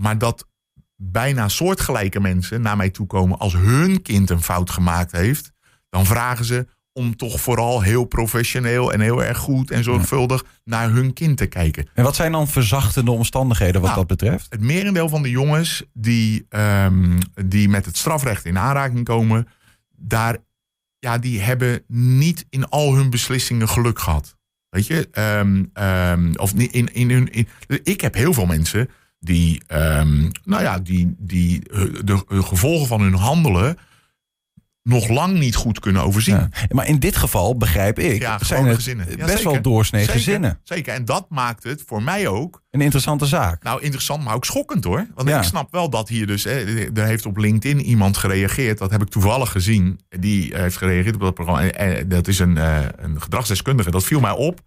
Maar 0.00 0.18
dat 0.18 0.46
bijna 0.96 1.48
soortgelijke 1.48 2.20
mensen 2.20 2.60
naar 2.60 2.76
mij 2.76 2.90
toe 2.90 3.06
komen 3.06 3.38
als 3.38 3.52
hun 3.52 4.02
kind 4.02 4.30
een 4.30 4.42
fout 4.42 4.70
gemaakt 4.70 5.12
heeft. 5.12 5.52
Dan 5.88 6.06
vragen 6.06 6.44
ze 6.44 6.66
om 6.92 7.16
toch 7.16 7.40
vooral 7.40 7.82
heel 7.82 8.04
professioneel 8.04 8.92
en 8.92 9.00
heel 9.00 9.24
erg 9.24 9.38
goed 9.38 9.70
en 9.70 9.84
zorgvuldig 9.84 10.44
naar 10.64 10.90
hun 10.90 11.12
kind 11.12 11.36
te 11.36 11.46
kijken. 11.46 11.88
En 11.94 12.04
wat 12.04 12.16
zijn 12.16 12.32
dan 12.32 12.48
verzachtende 12.48 13.10
omstandigheden 13.10 13.80
wat 13.80 13.90
Nou, 13.90 14.06
dat 14.06 14.18
betreft? 14.18 14.46
Het 14.50 14.60
merendeel 14.60 15.08
van 15.08 15.22
de 15.22 15.30
jongens 15.30 15.82
die, 15.92 16.46
ehm, 16.48 17.18
die 17.44 17.68
met 17.68 17.86
het 17.86 17.96
strafrecht 17.96 18.44
in 18.44 18.58
aanraking 18.58 19.04
komen, 19.04 19.48
daar, 19.96 20.36
ja, 20.98 21.18
die 21.18 21.40
hebben 21.40 21.82
niet 21.88 22.46
in 22.48 22.68
al 22.68 22.94
hun 22.94 23.10
beslissingen 23.10 23.68
geluk 23.68 23.98
gehad. 23.98 24.36
Weet 24.68 24.86
je, 24.86 25.08
Ehm, 25.10 25.64
ehm, 25.72 26.32
of 26.36 26.54
niet 26.54 26.72
in, 26.72 26.94
in 26.94 27.10
hun. 27.10 27.32
In, 27.32 27.48
ik 27.82 28.00
heb 28.00 28.14
heel 28.14 28.32
veel 28.32 28.46
mensen 28.46 28.88
die, 29.18 29.62
ehm, 29.66 30.30
nou 30.44 30.62
ja, 30.62 30.78
die, 30.78 31.14
die 31.18 31.68
eh, 31.68 31.80
de, 31.80 32.24
de 32.28 32.42
gevolgen 32.42 32.86
van 32.86 33.00
hun 33.00 33.14
handelen 33.14 33.76
nog 34.82 35.08
lang 35.08 35.38
niet 35.38 35.54
goed 35.54 35.80
kunnen 35.80 36.02
overzien. 36.02 36.34
Ja. 36.34 36.48
Maar 36.68 36.86
in 36.86 36.98
dit 36.98 37.16
geval 37.16 37.56
begrijp 37.56 37.98
ik, 37.98 38.20
Ja, 38.20 38.38
zijn 38.44 38.66
het 38.66 38.74
gezinnen. 38.74 39.06
Ja, 39.10 39.16
best 39.16 39.30
zeker. 39.36 39.52
wel 39.52 39.62
doorsnee 39.62 40.00
Zeker, 40.00 40.16
gezinnen. 40.16 40.60
Zeker, 40.62 40.94
en 40.94 41.04
dat 41.04 41.26
maakt 41.28 41.62
het 41.62 41.82
voor 41.86 42.02
mij 42.02 42.28
ook 42.28 42.62
Een 42.70 42.80
interessante 42.80 43.26
zaak. 43.26 43.62
nou, 43.62 43.82
interessant, 43.82 44.24
maar 44.24 44.34
ook 44.34 44.44
schokkend 44.44 44.84
hoor. 44.84 45.06
Want 45.14 45.28
ik 45.28 45.42
snap 45.42 45.72
wel 45.72 45.90
dat 45.90 46.08
hier 46.08 46.26
dus... 46.26 46.44
Hè, 46.44 46.90
er 46.94 47.04
heeft 47.06 47.26
op 47.26 47.36
LinkedIn 47.36 47.80
iemand 47.80 48.16
gereageerd. 48.16 48.78
Dat 48.78 48.90
heb 48.90 49.02
ik 49.02 49.08
toevallig 49.08 49.50
gezien. 49.50 50.00
Die 50.08 50.56
heeft 50.56 50.76
gereageerd 50.76 51.14
op 51.14 51.20
dat 51.20 51.34
programma. 51.34 51.62
En, 51.62 51.74
en 51.98 52.08
dat 52.08 52.28
is 52.28 52.38
een, 52.38 52.56
eh, 52.56 52.78
een 52.96 53.22
gedragsdeskundige. 53.22 53.90
Dat 53.90 54.04
viel 54.04 54.20
mij 54.20 54.30
op. 54.36 54.60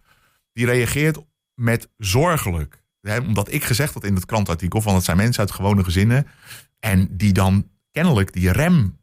Die 0.52 0.66
reageert 0.66 1.18
met 1.54 1.88
zorgelijk. 1.96 2.79
Hè, 3.00 3.18
omdat 3.18 3.52
ik 3.52 3.64
gezegd 3.64 3.94
had 3.94 4.04
in 4.04 4.14
het 4.14 4.24
krantartikel... 4.24 4.80
van 4.80 4.94
het 4.94 5.04
zijn 5.04 5.16
mensen 5.16 5.40
uit 5.40 5.50
gewone 5.50 5.84
gezinnen... 5.84 6.26
en 6.78 7.08
die 7.16 7.32
dan 7.32 7.68
kennelijk 7.90 8.32
die 8.32 8.52
rem 8.52 8.98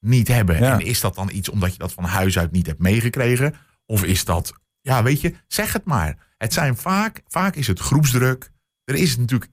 niet 0.00 0.28
hebben. 0.28 0.58
Ja. 0.58 0.72
En 0.72 0.86
is 0.86 1.00
dat 1.00 1.14
dan 1.14 1.30
iets 1.32 1.48
omdat 1.48 1.72
je 1.72 1.78
dat 1.78 1.92
van 1.92 2.04
huis 2.04 2.38
uit 2.38 2.52
niet 2.52 2.66
hebt 2.66 2.80
meegekregen? 2.80 3.54
Of 3.86 4.04
is 4.04 4.24
dat... 4.24 4.52
Ja, 4.80 5.02
weet 5.02 5.20
je, 5.20 5.34
zeg 5.46 5.72
het 5.72 5.84
maar. 5.84 6.34
Het 6.38 6.52
zijn 6.52 6.76
vaak... 6.76 7.22
Vaak 7.26 7.54
is 7.56 7.66
het 7.66 7.78
groepsdruk. 7.78 8.50
Er 8.84 8.94
is 8.94 9.16
natuurlijk 9.16 9.50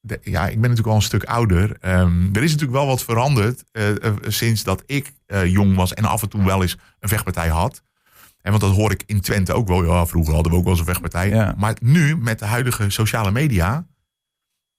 de- 0.00 0.20
ja, 0.22 0.46
ik 0.46 0.60
ben 0.60 0.70
natuurlijk 0.70 0.88
al 0.88 0.94
een 0.94 1.02
stuk 1.02 1.24
ouder. 1.24 1.76
Ehm, 1.80 2.28
er 2.32 2.42
is 2.42 2.50
natuurlijk 2.50 2.78
wel 2.78 2.86
wat 2.86 3.04
veranderd 3.04 3.64
eh, 3.72 4.04
eh, 4.04 4.14
sinds 4.26 4.62
dat 4.62 4.82
ik 4.86 5.12
eh, 5.26 5.46
jong 5.46 5.76
was 5.76 5.94
en 5.94 6.04
af 6.04 6.22
en 6.22 6.28
toe 6.28 6.44
wel 6.44 6.62
eens 6.62 6.76
een 6.98 7.08
vechtpartij 7.08 7.48
had. 7.48 7.82
En 8.42 8.50
want 8.50 8.62
dat 8.62 8.74
hoor 8.74 8.90
ik 8.90 9.02
in 9.06 9.20
Twente 9.20 9.52
ook 9.52 9.68
wel. 9.68 9.84
Ja, 9.84 10.06
vroeger 10.06 10.34
hadden 10.34 10.52
we 10.52 10.58
ook 10.58 10.64
wel 10.64 10.72
eens 10.72 10.80
een 10.80 10.86
vechtpartij. 10.88 11.28
Ja. 11.28 11.54
Maar 11.58 11.76
nu, 11.80 12.16
met 12.16 12.38
de 12.38 12.44
huidige 12.44 12.90
sociale 12.90 13.30
media, 13.30 13.86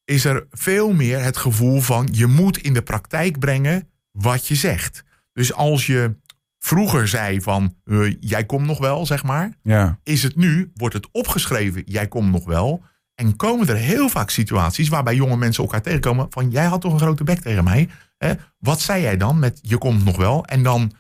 is 0.06 0.26
er 0.26 0.48
veel 0.52 0.94
meer 0.94 1.24
het 1.24 1.38
gevoel 1.38 1.82
van 1.82 2.08
je 2.12 2.28
moet 2.28 2.58
in 2.58 2.74
de 2.74 2.82
praktijk 2.82 3.40
brengen 3.40 3.90
wat 4.12 4.48
je 4.48 4.56
zegt. 4.56 5.04
Dus 5.34 5.54
als 5.54 5.86
je 5.86 6.16
vroeger 6.60 7.08
zei 7.08 7.42
van 7.42 7.76
eh, 7.84 8.16
jij 8.20 8.46
komt 8.46 8.66
nog 8.66 8.78
wel, 8.78 9.06
zeg 9.06 9.24
maar 9.24 9.54
Ja. 9.64 10.00
is 10.04 10.24
het 10.24 10.36
nu, 10.36 10.72
wordt 10.76 10.94
het 10.94 11.08
opgeschreven, 11.12 11.82
jij 11.86 12.08
komt 12.08 12.32
nog 12.32 12.46
wel. 12.46 12.84
En 13.16 13.36
komen 13.36 13.68
er 13.68 13.76
heel 13.76 14.10
vaak 14.10 14.30
situaties 14.30 14.90
waarbij 14.90 15.16
jonge 15.16 15.38
mensen 15.38 15.64
elkaar 15.64 15.82
tegenkomen 15.82 16.26
van 16.30 16.50
jij 16.50 16.66
had 16.66 16.82
toch 16.82 16.94
een 16.94 17.00
grote 17.00 17.24
bek 17.24 17.40
tegen 17.40 17.64
mij. 17.64 17.90
Hè? 18.18 18.34
Wat 18.60 18.82
zei 18.82 19.02
jij 19.02 19.18
dan 19.18 19.40
met 19.40 19.60
je 19.62 19.78
komt 19.78 20.06
nog 20.06 20.18
wel? 20.18 20.46
En 20.46 20.64
dan 20.64 20.92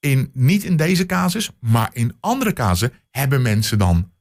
in, 0.00 0.30
niet 0.32 0.64
in 0.64 0.76
deze 0.76 1.06
casus, 1.06 1.50
maar 1.60 1.90
in 1.92 2.16
andere 2.20 2.52
casussen 2.52 2.92
hebben 3.10 3.42
mensen 3.42 3.78
dan 3.78 4.12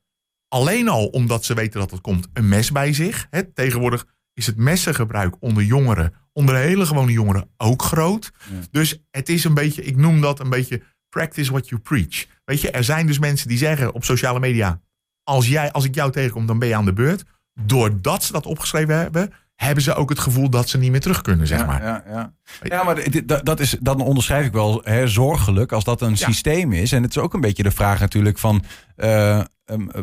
alleen 0.48 0.88
al 0.88 1.08
omdat 1.08 1.46
ze 1.46 1.54
weten 1.54 1.80
dat 1.80 1.92
het 1.92 2.02
komt 2.02 2.28
een 2.34 2.48
mes 2.48 2.72
bij 2.72 2.94
zich. 2.94 3.28
Tegenwoordig 3.54 4.08
is 4.34 4.46
het 4.46 4.58
messengebruik 4.58 5.36
onder 5.40 5.64
jongeren, 5.64 6.14
onder 6.34 6.56
hele 6.56 6.86
gewone 6.86 7.12
jongeren 7.12 7.50
ook 7.58 7.82
groot. 7.82 8.32
Ja. 8.50 8.60
Dus 8.72 9.04
het 9.12 9.30
is 9.30 9.44
een 9.44 9.54
beetje, 9.54 9.84
ik 9.84 9.98
noem 9.98 10.22
dat 10.22 10.40
een 10.40 10.50
beetje 10.50 10.82
practice 11.10 11.52
what 11.52 11.70
you 11.70 11.82
preach. 11.82 12.26
Weet 12.46 12.62
je, 12.62 12.72
er 12.72 12.84
zijn 12.84 13.08
dus 13.08 13.20
mensen 13.20 13.48
die 13.48 13.58
zeggen 13.58 13.94
op 13.94 14.04
sociale 14.04 14.40
media: 14.40 14.82
als, 15.24 15.48
jij, 15.48 15.72
als 15.72 15.86
ik 15.86 15.96
jou 15.96 16.12
tegenkom, 16.12 16.46
dan 16.46 16.60
ben 16.60 16.68
je 16.68 16.76
aan 16.76 16.86
de 16.86 16.94
beurt. 16.94 17.24
Doordat 17.62 18.24
ze 18.24 18.32
dat 18.32 18.46
opgeschreven 18.46 18.98
hebben, 18.98 19.34
hebben 19.66 19.84
ze 19.84 19.94
ook 19.94 20.10
het 20.10 20.20
gevoel 20.20 20.50
dat 20.50 20.70
ze 20.70 20.78
niet 20.78 20.92
meer 20.92 21.00
terug 21.00 21.22
kunnen, 21.22 21.48
zeg 21.48 21.60
ja, 21.60 21.66
maar. 21.66 21.84
Ja, 21.84 22.04
ja. 22.08 22.34
ja, 22.62 22.84
maar 22.84 23.04
dat, 23.44 23.60
is, 23.60 23.78
dan 23.82 24.02
onderschrijf 24.02 24.46
ik 24.46 24.52
wel 24.52 24.82
hè, 24.84 25.08
zorgelijk 25.08 25.72
als 25.72 25.84
dat 25.84 26.02
een 26.02 26.10
Ja. 26.10 26.16
systeem 26.16 26.74
is. 26.74 26.92
En 26.92 27.02
het 27.04 27.12
is 27.12 27.18
ook 27.22 27.34
een 27.34 27.42
beetje 27.42 27.64
de 27.64 27.72
vraag 27.72 28.00
natuurlijk 28.00 28.38
van... 28.38 28.64
eh, 28.96 29.36
ehm, 29.38 29.46
eh, 29.66 30.02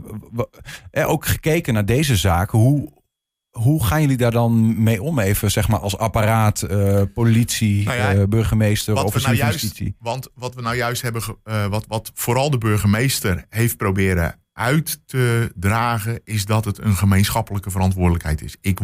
eh, 0.90 1.08
ook 1.08 1.26
gekeken 1.26 1.74
naar 1.74 1.84
deze 1.84 2.16
zaak, 2.16 2.50
hoe, 2.50 2.92
hoe 3.50 3.84
gaan 3.84 4.00
jullie 4.00 4.16
daar 4.16 4.30
dan 4.30 4.82
mee 4.82 5.02
om? 5.02 5.18
Even 5.18 5.50
zeg 5.50 5.68
maar 5.68 5.78
als 5.80 5.98
apparaat, 5.98 6.62
eh, 6.62 7.02
politie, 7.14 7.84
Nou 7.84 7.96
ja, 7.98 8.12
eh, 8.14 8.22
burgemeester, 8.28 8.94
Wat 8.94 9.02
we 9.02 9.08
officier 9.08 9.28
nou 9.28 9.40
van 9.40 9.48
juist, 9.48 9.62
justitie. 9.64 9.96
want 9.98 10.28
wat 10.34 10.54
we 10.54 10.60
nou 10.62 10.76
juist 10.76 11.02
hebben, 11.02 11.22
eh, 11.44 11.66
wat, 11.66 11.84
wat 11.88 12.10
vooral 12.14 12.50
de 12.50 12.58
burgemeester 12.58 13.44
heeft 13.48 13.76
proberen 13.76 14.40
uit 14.56 15.00
te 15.06 15.52
dragen, 15.54 16.20
is 16.24 16.44
dat 16.44 16.64
het 16.64 16.78
een 16.78 16.96
gemeenschappelijke 16.96 17.70
verantwoordelijkheid 17.70 18.42
is. 18.42 18.56
Ik 18.60 18.78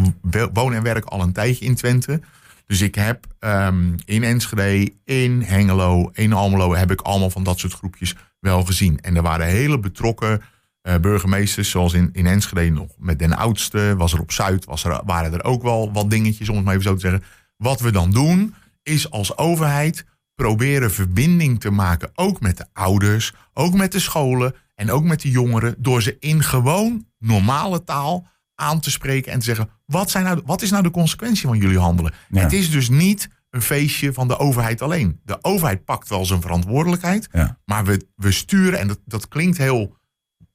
woon 0.53 0.75
en 0.75 0.83
werk 0.83 1.05
al 1.05 1.23
een 1.23 1.33
tijdje 1.33 1.65
in 1.65 1.75
Twente. 1.75 2.21
Dus 2.67 2.81
ik 2.81 2.95
heb 2.95 3.27
ehm, 3.39 3.93
in 4.05 4.23
Enschede, 4.23 4.93
in 5.05 5.43
Hengelo, 5.43 6.11
in 6.13 6.33
Almelo 6.33 6.75
heb 6.75 6.91
ik 6.91 7.01
allemaal 7.01 7.31
van 7.31 7.45
dat 7.45 7.59
soort 7.59 7.73
groepjes 7.73 8.15
wel 8.41 8.65
gezien. 8.65 9.01
En 9.01 9.17
er 9.17 9.23
waren 9.23 9.47
hele 9.47 9.79
betrokken 9.79 10.43
eh, 10.83 10.97
burgemeesters, 10.97 11.71
zoals 11.71 11.93
in, 11.93 12.11
in 12.13 12.27
Enschede 12.27 12.71
nog 12.71 12.91
met 12.99 13.19
den 13.19 13.37
oudste, 13.37 13.95
was 13.97 14.13
er 14.13 14.21
op 14.21 14.33
Zuid, 14.33 14.65
was 14.65 14.85
er, 14.85 15.01
waren 15.05 15.33
er 15.33 15.45
ook 15.45 15.63
wel 15.63 15.93
wat 15.93 16.11
dingetjes, 16.11 16.49
om 16.49 16.57
het 16.57 16.65
maar 16.65 16.75
even 16.75 16.87
zo 16.87 16.95
te 16.95 17.01
zeggen. 17.01 17.23
Wat 17.57 17.81
we 17.81 17.91
dan 17.91 18.11
doen, 18.11 18.55
is 18.83 19.11
als 19.11 19.37
overheid 19.37 20.05
proberen 20.43 20.91
verbinding 20.93 21.61
te 21.61 21.71
maken, 21.71 22.11
ook 22.15 22.41
met 22.41 22.57
de 22.57 22.67
ouders, 22.73 23.33
ook 23.55 23.75
met 23.75 23.93
de 23.93 23.99
scholen 23.99 24.55
en 24.75 24.91
ook 24.91 25.05
met 25.05 25.21
de 25.21 25.31
jongeren, 25.31 25.75
door 25.79 26.03
ze 26.03 26.17
in 26.19 26.43
gewoon 26.43 27.07
normale 27.19 27.85
taal 27.85 28.27
aan 28.55 28.81
te 28.81 28.91
spreken 28.91 29.33
en 29.33 29.39
te 29.39 29.45
zeggen: 29.45 29.69
wat, 29.87 30.11
zijn 30.11 30.25
nou, 30.25 30.43
wat 30.45 30.63
is 30.63 30.71
nou 30.71 30.83
de 30.83 30.91
consequentie 30.91 31.47
van 31.47 31.59
jullie 31.59 31.79
handelen? 31.79 32.13
Ja. 32.29 32.41
Het 32.43 32.53
is 32.53 32.71
dus 32.71 32.89
niet 32.89 33.29
een 33.51 33.63
feestje 33.63 34.13
van 34.13 34.29
de 34.29 34.39
overheid 34.39 34.83
alleen. 34.83 35.21
De 35.25 35.39
overheid 35.45 35.85
pakt 35.85 36.09
wel 36.09 36.25
zijn 36.27 36.41
verantwoordelijkheid, 36.41 37.29
Ja. 37.33 37.59
maar 37.65 37.85
we, 37.85 38.07
we 38.17 38.33
sturen, 38.33 38.79
en 38.79 38.89
dat, 38.89 38.99
dat 39.05 39.29
klinkt 39.29 39.59
heel 39.59 39.97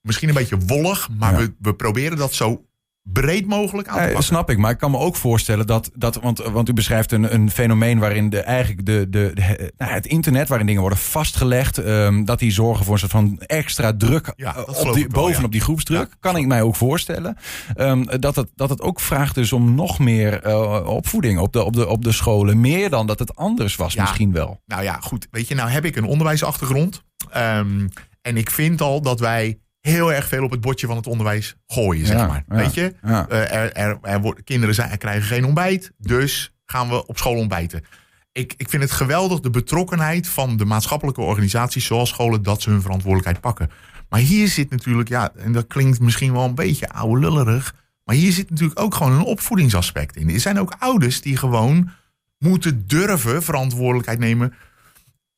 misschien 0.01 0.29
een 0.29 0.35
beetje 0.35 0.57
wollig, 0.57 1.09
maar 1.17 1.31
Ja. 1.31 1.37
we, 1.37 1.53
we 1.59 1.73
proberen 1.73 2.17
dat 2.17 2.33
zo 2.33 2.65
breed 3.13 3.47
mogelijk 3.47 3.87
aan 3.87 3.93
te 3.93 3.99
Ja, 4.01 4.05
pakken. 4.07 4.23
snap 4.23 4.49
ik, 4.49 4.57
maar 4.57 4.71
ik 4.71 4.77
kan 4.77 4.91
me 4.91 4.97
ook 4.97 5.15
voorstellen 5.15 5.67
dat, 5.67 5.91
dat 5.95 6.15
want, 6.15 6.37
want 6.39 6.69
u 6.69 6.73
beschrijft 6.73 7.11
een, 7.11 7.33
een 7.33 7.51
fenomeen 7.51 7.99
waarin 7.99 8.29
de, 8.29 8.39
eigenlijk 8.39 8.85
de, 8.85 9.07
de, 9.09 9.31
de- 9.33 9.73
nou, 9.77 9.91
het 9.91 10.05
internet, 10.05 10.47
waarin 10.47 10.65
dingen 10.67 10.81
worden 10.81 10.99
vastgelegd, 10.99 11.77
ehm, 11.77 12.23
dat 12.23 12.39
die 12.39 12.51
zorgen 12.51 12.85
voor 12.85 12.93
een 12.93 12.99
soort 12.99 13.11
van 13.11 13.39
extra 13.39 13.93
druk 13.97 14.33
Ja, 14.35 14.53
dat 14.53 14.81
eh, 14.81 14.87
op 14.87 14.93
die, 14.93 15.07
wel, 15.07 15.21
bovenop 15.23 15.41
ja. 15.43 15.47
die 15.51 15.61
groepsdruk. 15.61 16.15
Kan 16.19 16.35
ik 16.35 16.45
mij 16.45 16.61
ook 16.61 16.75
voorstellen. 16.75 17.37
Ehm, 17.75 18.19
dat, 18.19 18.35
het, 18.35 18.49
dat 18.55 18.69
het 18.69 18.81
ook 18.81 18.99
vraagt 18.99 19.35
dus 19.35 19.53
om 19.53 19.75
nog 19.75 19.99
meer 19.99 20.41
eh, 20.43 20.83
opvoeding 20.87 21.39
op 21.39 21.53
de, 21.53 21.63
op, 21.63 21.73
de, 21.73 21.87
op 21.87 22.03
de 22.03 22.11
scholen. 22.11 22.61
Meer 22.61 22.89
dan 22.89 23.07
dat 23.07 23.19
het 23.19 23.35
anders 23.35 23.75
was 23.75 23.95
misschien 23.95 24.31
wel. 24.31 24.61
Nou 24.65 24.83
ja, 24.83 24.97
goed. 25.01 25.27
Weet 25.31 25.47
je, 25.47 25.55
nou 25.55 25.69
heb 25.69 25.85
ik 25.85 25.95
een 25.95 26.05
onderwijsachtergrond. 26.05 27.03
Ehm, 27.31 27.87
en 28.21 28.37
ik 28.37 28.49
vind 28.49 28.81
al 28.81 29.01
dat 29.01 29.19
wij 29.19 29.59
heel 29.87 30.13
erg 30.13 30.27
veel 30.27 30.43
op 30.43 30.51
het 30.51 30.61
bordje 30.61 30.87
van 30.87 30.95
het 30.95 31.07
onderwijs 31.07 31.55
gooien, 31.67 32.05
zeg 32.05 32.17
Ja, 32.17 32.27
maar. 32.27 32.43
ja, 32.47 32.55
Weet 32.55 32.73
je? 32.73 32.93
ja. 33.03 33.27
Eh, 33.27 33.53
er, 33.53 33.73
er, 33.73 33.97
er 34.01 34.21
wordt, 34.21 34.43
kinderen 34.43 34.75
zijn, 34.75 34.97
krijgen 34.97 35.23
geen 35.27 35.45
ontbijt, 35.45 35.91
dus 35.97 36.53
gaan 36.65 36.89
we 36.89 37.07
op 37.07 37.17
school 37.17 37.35
ontbijten. 37.35 37.83
Ik, 38.31 38.53
ik 38.57 38.69
vind 38.69 38.83
het 38.83 38.91
geweldig 38.91 39.39
de 39.39 39.49
betrokkenheid 39.49 40.27
van 40.27 40.57
de 40.57 40.65
maatschappelijke 40.65 41.21
organisaties 41.21 41.85
zoals 41.85 42.09
scholen 42.09 42.43
dat 42.43 42.61
ze 42.61 42.69
hun 42.69 42.81
verantwoordelijkheid 42.81 43.41
pakken. 43.41 43.69
Maar 44.09 44.19
hier 44.19 44.47
zit 44.47 44.69
natuurlijk, 44.69 45.09
ja, 45.09 45.31
en 45.35 45.51
dat 45.51 45.67
klinkt 45.67 45.99
misschien 45.99 46.33
wel 46.33 46.43
een 46.45 46.55
beetje 46.55 46.89
oude 46.89 47.19
lullerig, 47.21 47.75
maar 48.03 48.15
hier 48.15 48.31
zit 48.31 48.49
natuurlijk 48.49 48.79
ook 48.79 48.95
gewoon 48.95 49.11
een 49.11 49.23
opvoedingsaspect 49.23 50.15
in. 50.15 50.29
Er 50.29 50.39
zijn 50.39 50.59
ook 50.59 50.75
ouders 50.79 51.21
die 51.21 51.37
gewoon 51.37 51.89
moeten 52.37 52.83
durven 52.87 53.43
verantwoordelijkheid 53.43 54.19
nemen. 54.19 54.53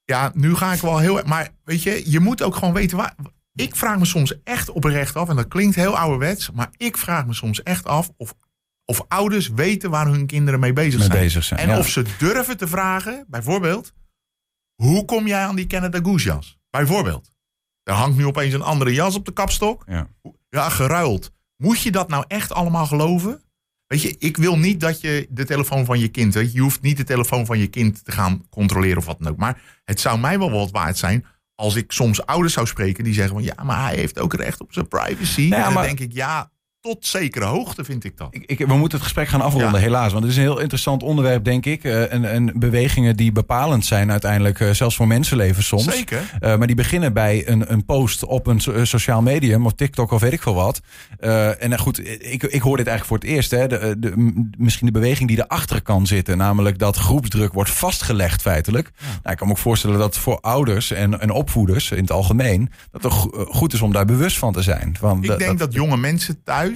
Ja, 0.05 0.31
nu 0.33 0.55
ga 0.55 0.73
ik 0.73 0.81
wel 0.81 0.97
heel. 0.97 1.21
Maar 1.25 1.49
weet 1.63 1.83
je, 1.83 2.01
je 2.11 2.19
moet 2.19 2.41
ook 2.43 2.55
gewoon 2.55 2.73
weten 2.73 2.97
waar. 2.97 3.15
Ik 3.59 3.75
vraag 3.75 3.99
me 3.99 4.05
soms 4.05 4.43
echt 4.43 4.69
oprecht 4.69 5.15
af, 5.15 5.29
en 5.29 5.35
dat 5.35 5.47
klinkt 5.47 5.75
heel 5.75 5.97
ouderwets, 5.97 6.51
maar 6.51 6.69
ik 6.77 6.97
vraag 6.97 7.25
me 7.25 7.33
soms 7.33 7.63
echt 7.63 7.85
af 7.85 8.09
of, 8.17 8.33
of 8.85 9.05
ouders 9.07 9.47
weten 9.47 9.89
waar 9.89 10.07
hun 10.07 10.25
kinderen 10.25 10.59
mee 10.59 10.73
bezig 10.73 10.99
Mee 10.99 11.07
zijn. 11.07 11.19
bezig 11.23 11.43
zijn, 11.43 11.59
en 11.59 11.69
ja. 11.69 11.77
of 11.77 11.89
ze 11.89 12.05
durven 12.17 12.57
te 12.57 12.67
vragen, 12.67 13.25
bijvoorbeeld, 13.27 13.93
hoe 14.75 15.05
kom 15.05 15.27
jij 15.27 15.45
aan 15.45 15.55
die 15.55 15.67
Canada 15.67 15.99
Goose 16.03 16.25
jas? 16.25 16.57
Bijvoorbeeld. 16.69 17.31
Er 17.83 17.93
hangt 17.93 18.17
nu 18.17 18.25
opeens 18.25 18.53
een 18.53 18.61
andere 18.61 18.93
jas 18.93 19.15
op 19.15 19.25
de 19.25 19.33
kapstok. 19.33 19.83
Ja. 19.87 20.07
Ja, 20.49 20.69
geruild. 20.69 21.31
Moet 21.55 21.81
je 21.81 21.91
dat 21.91 22.09
nou 22.09 22.25
echt 22.27 22.51
allemaal 22.51 22.85
geloven? 22.85 23.43
Weet 23.87 24.01
je, 24.01 24.15
ik 24.19 24.37
wil 24.37 24.57
niet 24.57 24.79
dat 24.79 25.01
je 25.01 25.27
de 25.29 25.45
telefoon 25.45 25.85
van 25.85 25.99
je 25.99 26.07
kind... 26.07 26.33
Weet 26.33 26.51
je, 26.51 26.53
je 26.53 26.61
hoeft 26.61 26.81
niet 26.81 26.97
de 26.97 27.03
telefoon 27.03 27.45
van 27.45 27.59
je 27.59 27.67
kind 27.67 28.05
te 28.05 28.11
gaan 28.11 28.49
controleren 28.49 28.97
of 28.97 29.05
wat 29.05 29.19
dan 29.19 29.31
ook. 29.31 29.37
Maar 29.37 29.61
het 29.85 29.99
zou 29.99 30.19
mij 30.19 30.39
wel 30.39 30.51
wat 30.51 30.71
waard 30.71 30.97
zijn... 30.97 31.25
als 31.59 31.75
ik 31.75 31.91
soms 31.91 32.25
ouders 32.25 32.53
zou 32.53 32.67
spreken 32.67 33.03
die 33.03 33.13
zeggen 33.13 33.33
van... 33.33 33.43
ja, 33.43 33.63
maar 33.63 33.83
hij 33.83 33.95
heeft 33.95 34.19
ook 34.19 34.33
recht 34.33 34.61
op 34.61 34.73
zijn 34.73 34.87
privacy. 34.87 35.41
Ja, 35.41 35.71
dan 35.71 35.83
denk 35.83 35.99
ik, 35.99 36.13
ja, 36.13 36.51
tot 36.81 37.05
zekere 37.05 37.45
hoogte 37.45 37.83
vind 37.83 38.03
ik 38.03 38.17
dat. 38.17 38.27
Ik, 38.31 38.43
ik, 38.45 38.57
we 38.67 38.73
moeten 38.73 38.97
het 38.97 39.01
gesprek 39.07 39.27
gaan 39.27 39.41
afronden, 39.41 39.71
Ja. 39.71 39.77
helaas. 39.77 40.11
Want 40.11 40.23
het 40.23 40.31
is 40.31 40.37
een 40.37 40.43
heel 40.43 40.59
interessant 40.59 41.03
onderwerp, 41.03 41.43
denk 41.43 41.65
ik. 41.65 41.83
Eh, 41.83 42.13
en, 42.13 42.25
en 42.31 42.51
bewegingen 42.59 43.15
die 43.15 43.31
bepalend 43.31 43.85
zijn 43.85 44.11
uiteindelijk, 44.11 44.59
eh, 44.59 44.69
zelfs 44.71 44.95
voor 44.95 45.07
mensenlevens 45.07 45.67
soms. 45.67 45.83
Zeker. 45.83 46.21
Eh, 46.39 46.57
maar 46.57 46.67
die 46.67 46.75
beginnen 46.75 47.13
bij 47.13 47.47
een, 47.47 47.71
een 47.71 47.85
post 47.85 48.25
op 48.25 48.47
een 48.47 48.59
so- 48.59 48.85
sociaal 48.85 49.21
medium, 49.21 49.65
of 49.65 49.73
TikTok 49.73 50.11
of 50.11 50.21
weet 50.21 50.33
ik 50.33 50.41
veel 50.41 50.53
wat. 50.53 50.81
En 51.59 51.79
goed, 51.79 52.07
ik, 52.31 52.43
ik 52.43 52.61
hoor 52.61 52.77
dit 52.77 52.87
eigenlijk 52.87 53.05
voor 53.05 53.17
het 53.17 53.37
eerst. 53.37 53.51
Hè, 53.51 53.67
de, 53.67 53.95
de, 53.99 54.13
misschien 54.57 54.85
de 54.85 54.93
beweging 54.93 55.29
die 55.29 55.37
erachter 55.43 55.81
kan 55.81 56.07
zitten. 56.07 56.37
Namelijk 56.37 56.77
dat 56.79 56.95
groepsdruk 56.97 57.53
wordt 57.53 57.69
vastgelegd 57.69 58.41
feitelijk. 58.41 58.91
Nou, 59.01 59.31
ik 59.31 59.37
kan 59.37 59.47
me 59.47 59.53
ook 59.53 59.59
voorstellen 59.59 59.97
dat 59.99 60.17
voor 60.17 60.39
ouders 60.39 60.91
en, 60.91 61.19
en 61.19 61.31
opvoeders 61.31 61.91
in 61.91 62.01
het 62.01 62.11
algemeen... 62.11 62.69
dat 62.91 63.03
het 63.03 63.11
go- 63.13 63.45
goed 63.45 63.73
is 63.73 63.81
om 63.81 63.91
daar 63.91 64.05
bewust 64.05 64.37
van 64.37 64.53
te 64.53 64.61
zijn. 64.61 64.95
Van, 64.99 65.23
Ik 65.23 65.37
denk 65.37 65.59
dat 65.59 65.73
jonge 65.73 65.97
mensen 65.97 66.43
thuis, 66.43 66.67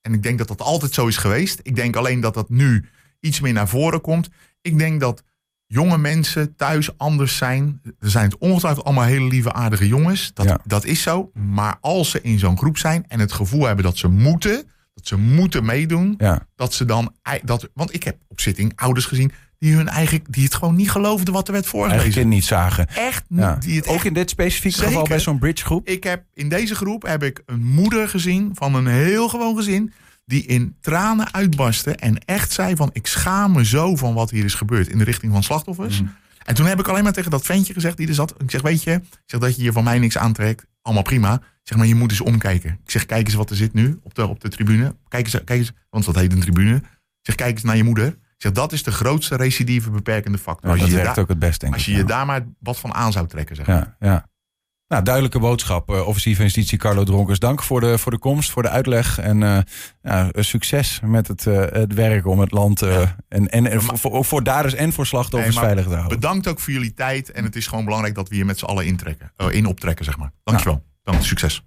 en 0.00 0.12
ik 0.12 0.22
denk 0.22 0.38
dat 0.38 0.48
dat 0.48 0.60
altijd 0.60 0.94
zo 0.94 1.06
is 1.06 1.16
geweest. 1.16 1.60
Ik 1.62 1.74
denk 1.76 1.96
alleen 1.96 2.20
dat 2.20 2.34
dat 2.34 2.48
nu 2.48 2.88
iets 3.20 3.40
meer 3.40 3.52
naar 3.52 3.68
voren 3.68 4.00
komt. 4.00 4.28
Ik 4.60 4.78
denk 4.78 5.00
dat 5.00 5.22
jonge 5.66 5.98
mensen 5.98 6.56
thuis 6.56 6.98
anders 6.98 7.36
zijn. 7.36 7.80
Er 8.00 8.10
zijn 8.10 8.24
het 8.24 8.38
ongetwijfeld 8.38 8.84
allemaal 8.84 9.04
hele 9.04 9.28
lieve, 9.28 9.52
aardige 9.52 9.86
jongens. 9.86 10.30
Dat, 10.34 10.46
Ja. 10.46 10.60
dat 10.64 10.84
is 10.84 11.02
zo. 11.02 11.30
Maar 11.34 11.76
als 11.80 12.10
ze 12.10 12.20
in 12.20 12.38
zo'n 12.38 12.58
groep 12.58 12.78
zijn 12.78 13.04
en 13.08 13.20
het 13.20 13.32
gevoel 13.32 13.66
hebben 13.66 13.84
dat 13.84 13.96
ze 13.96 14.08
moeten, 14.08 14.68
dat 14.94 15.06
ze 15.06 15.16
moeten 15.16 15.64
meedoen, 15.64 16.14
Ja. 16.18 16.46
dat 16.54 16.74
ze 16.74 16.84
dan. 16.84 17.14
Dat, 17.42 17.68
want 17.74 17.94
ik 17.94 18.02
heb 18.02 18.18
op 18.28 18.40
zitting 18.40 18.72
ouders 18.76 19.06
gezien 19.06 19.32
die 19.58 19.74
hun 19.74 19.88
eigen, 19.88 20.20
die 20.30 20.44
het 20.44 20.54
gewoon 20.54 20.74
niet 20.76 20.90
geloofden 20.90 21.34
wat 21.34 21.46
er 21.46 21.52
werd 21.52 21.66
voorgelezen. 21.66 22.12
kind 22.12 22.26
niet 22.26 22.44
zagen. 22.44 22.88
Echt 22.88 23.24
niet. 23.28 23.40
Ja. 23.40 23.54
Die 23.54 23.76
het 23.76 23.86
Ook 23.88 23.94
echt 23.94 24.04
in 24.04 24.14
dit 24.14 24.30
specifieke 24.30 24.82
geval 24.82 25.04
bij 25.04 25.20
zo'n 25.20 25.38
bridgegroep? 25.38 25.88
ik 25.88 26.04
heb 26.04 26.24
in 26.34 26.48
deze 26.48 26.74
groep 26.74 27.02
heb 27.02 27.22
ik 27.22 27.42
een 27.46 27.64
moeder 27.64 28.08
gezien 28.08 28.50
van 28.54 28.74
een 28.74 28.86
heel 28.86 29.28
gewoon 29.28 29.56
gezin. 29.56 29.92
Die 30.24 30.46
in 30.46 30.76
tranen 30.80 31.34
uitbarstte 31.34 31.94
en 31.94 32.18
echt 32.24 32.52
zei 32.52 32.76
van 32.76 32.90
ik 32.92 33.06
schaam 33.06 33.52
me 33.52 33.64
zo 33.64 33.96
van 33.96 34.14
wat 34.14 34.30
hier 34.30 34.44
is 34.44 34.54
gebeurd 34.54 34.88
in 34.88 34.98
de 34.98 35.04
richting 35.04 35.32
van 35.32 35.42
slachtoffers. 35.42 36.00
Mm. 36.00 36.14
En 36.44 36.54
toen 36.54 36.66
heb 36.66 36.78
ik 36.78 36.88
alleen 36.88 37.02
maar 37.02 37.12
tegen 37.12 37.30
dat 37.30 37.44
ventje 37.44 37.72
gezegd 37.72 37.96
die 37.96 38.08
er 38.08 38.14
zat. 38.14 38.34
Ik 38.38 38.50
zeg 38.50 38.62
weet 38.62 38.82
je, 38.82 38.92
ik 38.92 39.22
zeg 39.26 39.40
dat 39.40 39.56
je 39.56 39.62
hier 39.62 39.72
van 39.72 39.84
mij 39.84 39.98
niks 39.98 40.18
aantrekt. 40.18 40.66
Allemaal 40.82 41.02
prima. 41.02 41.40
Zeg 41.62 41.78
maar 41.78 41.86
je 41.86 41.94
moet 41.94 42.10
eens 42.10 42.20
omkijken. 42.20 42.70
Ik 42.84 42.90
zeg 42.90 43.06
kijk 43.06 43.26
eens 43.26 43.34
wat 43.34 43.50
er 43.50 43.56
zit 43.56 43.72
nu 43.72 43.98
op 44.02 44.14
de, 44.14 44.26
op 44.26 44.40
de 44.40 44.48
tribune. 44.48 44.96
Kijk 45.08 45.24
eens, 45.24 45.44
kijk 45.44 45.58
eens, 45.58 45.72
want 45.90 46.04
dat 46.04 46.14
heet 46.14 46.32
een 46.32 46.40
tribune. 46.40 46.74
Ik 46.76 46.82
zeg 47.22 47.34
kijk 47.34 47.52
eens 47.52 47.62
naar 47.62 47.76
je 47.76 47.84
moeder. 47.84 48.16
Zeg 48.36 48.52
dat 48.52 48.72
is 48.72 48.82
de 48.82 48.92
grootste 48.92 49.36
recidieve 49.36 49.90
beperkende 49.90 50.38
factor. 50.38 50.64
Ja, 50.66 50.70
als 50.70 50.80
dat 50.80 50.90
je, 50.90 50.96
werkt 50.96 51.18
ook 51.18 51.28
het 51.28 51.38
best, 51.38 51.60
denk 51.60 51.72
als 51.72 51.82
ik. 51.82 51.88
je 51.88 51.96
je 51.96 52.04
daar 52.04 52.26
maar 52.26 52.46
wat 52.58 52.78
van 52.78 52.94
aan 52.94 53.12
zou 53.12 53.26
trekken. 53.26 53.56
Zeg 53.56 53.66
maar. 53.66 53.96
Ja, 53.98 54.08
ja. 54.08 54.26
Nou, 54.88 55.02
duidelijke 55.02 55.38
boodschap. 55.38 55.90
eh, 55.90 56.06
offensief 56.06 56.36
van 56.36 56.44
justitie 56.44 56.78
Carlo 56.78 57.04
Dronkers. 57.04 57.38
Dank 57.38 57.62
voor 57.62 57.80
de, 57.80 57.98
voor 57.98 58.12
de 58.12 58.18
komst, 58.18 58.50
voor 58.50 58.62
de 58.62 58.68
uitleg. 58.68 59.18
En 59.18 59.42
eh, 59.42 59.58
ja, 60.02 60.28
succes 60.32 61.00
met 61.04 61.28
het, 61.28 61.46
eh, 61.46 61.64
het 61.70 61.94
werk 61.94 62.26
om 62.26 62.40
het 62.40 62.50
land... 62.50 62.82
en, 62.82 63.16
en, 63.28 63.66
en 63.66 63.82
voor, 63.82 63.98
voor, 63.98 64.24
voor 64.24 64.42
daders 64.42 64.74
en 64.74 64.92
voor 64.92 65.06
slachtoffers 65.06 65.54
Nee, 65.54 65.64
veilig 65.64 65.84
te 65.84 65.94
houden. 65.94 66.20
Bedankt 66.20 66.46
ook 66.46 66.60
voor 66.60 66.72
jullie 66.72 66.94
tijd. 66.94 67.30
En 67.30 67.44
het 67.44 67.56
is 67.56 67.66
gewoon 67.66 67.84
belangrijk 67.84 68.14
dat 68.14 68.28
we 68.28 68.34
hier 68.34 68.46
met 68.46 68.58
z'n 68.58 68.64
allen 68.64 68.86
intrekken, 68.86 69.32
in 69.50 69.66
optrekken, 69.66 70.04
zeg 70.04 70.16
maar. 70.16 70.32
Dankjewel. 70.44 70.84
Dank, 71.02 71.22
succes. 71.22 71.62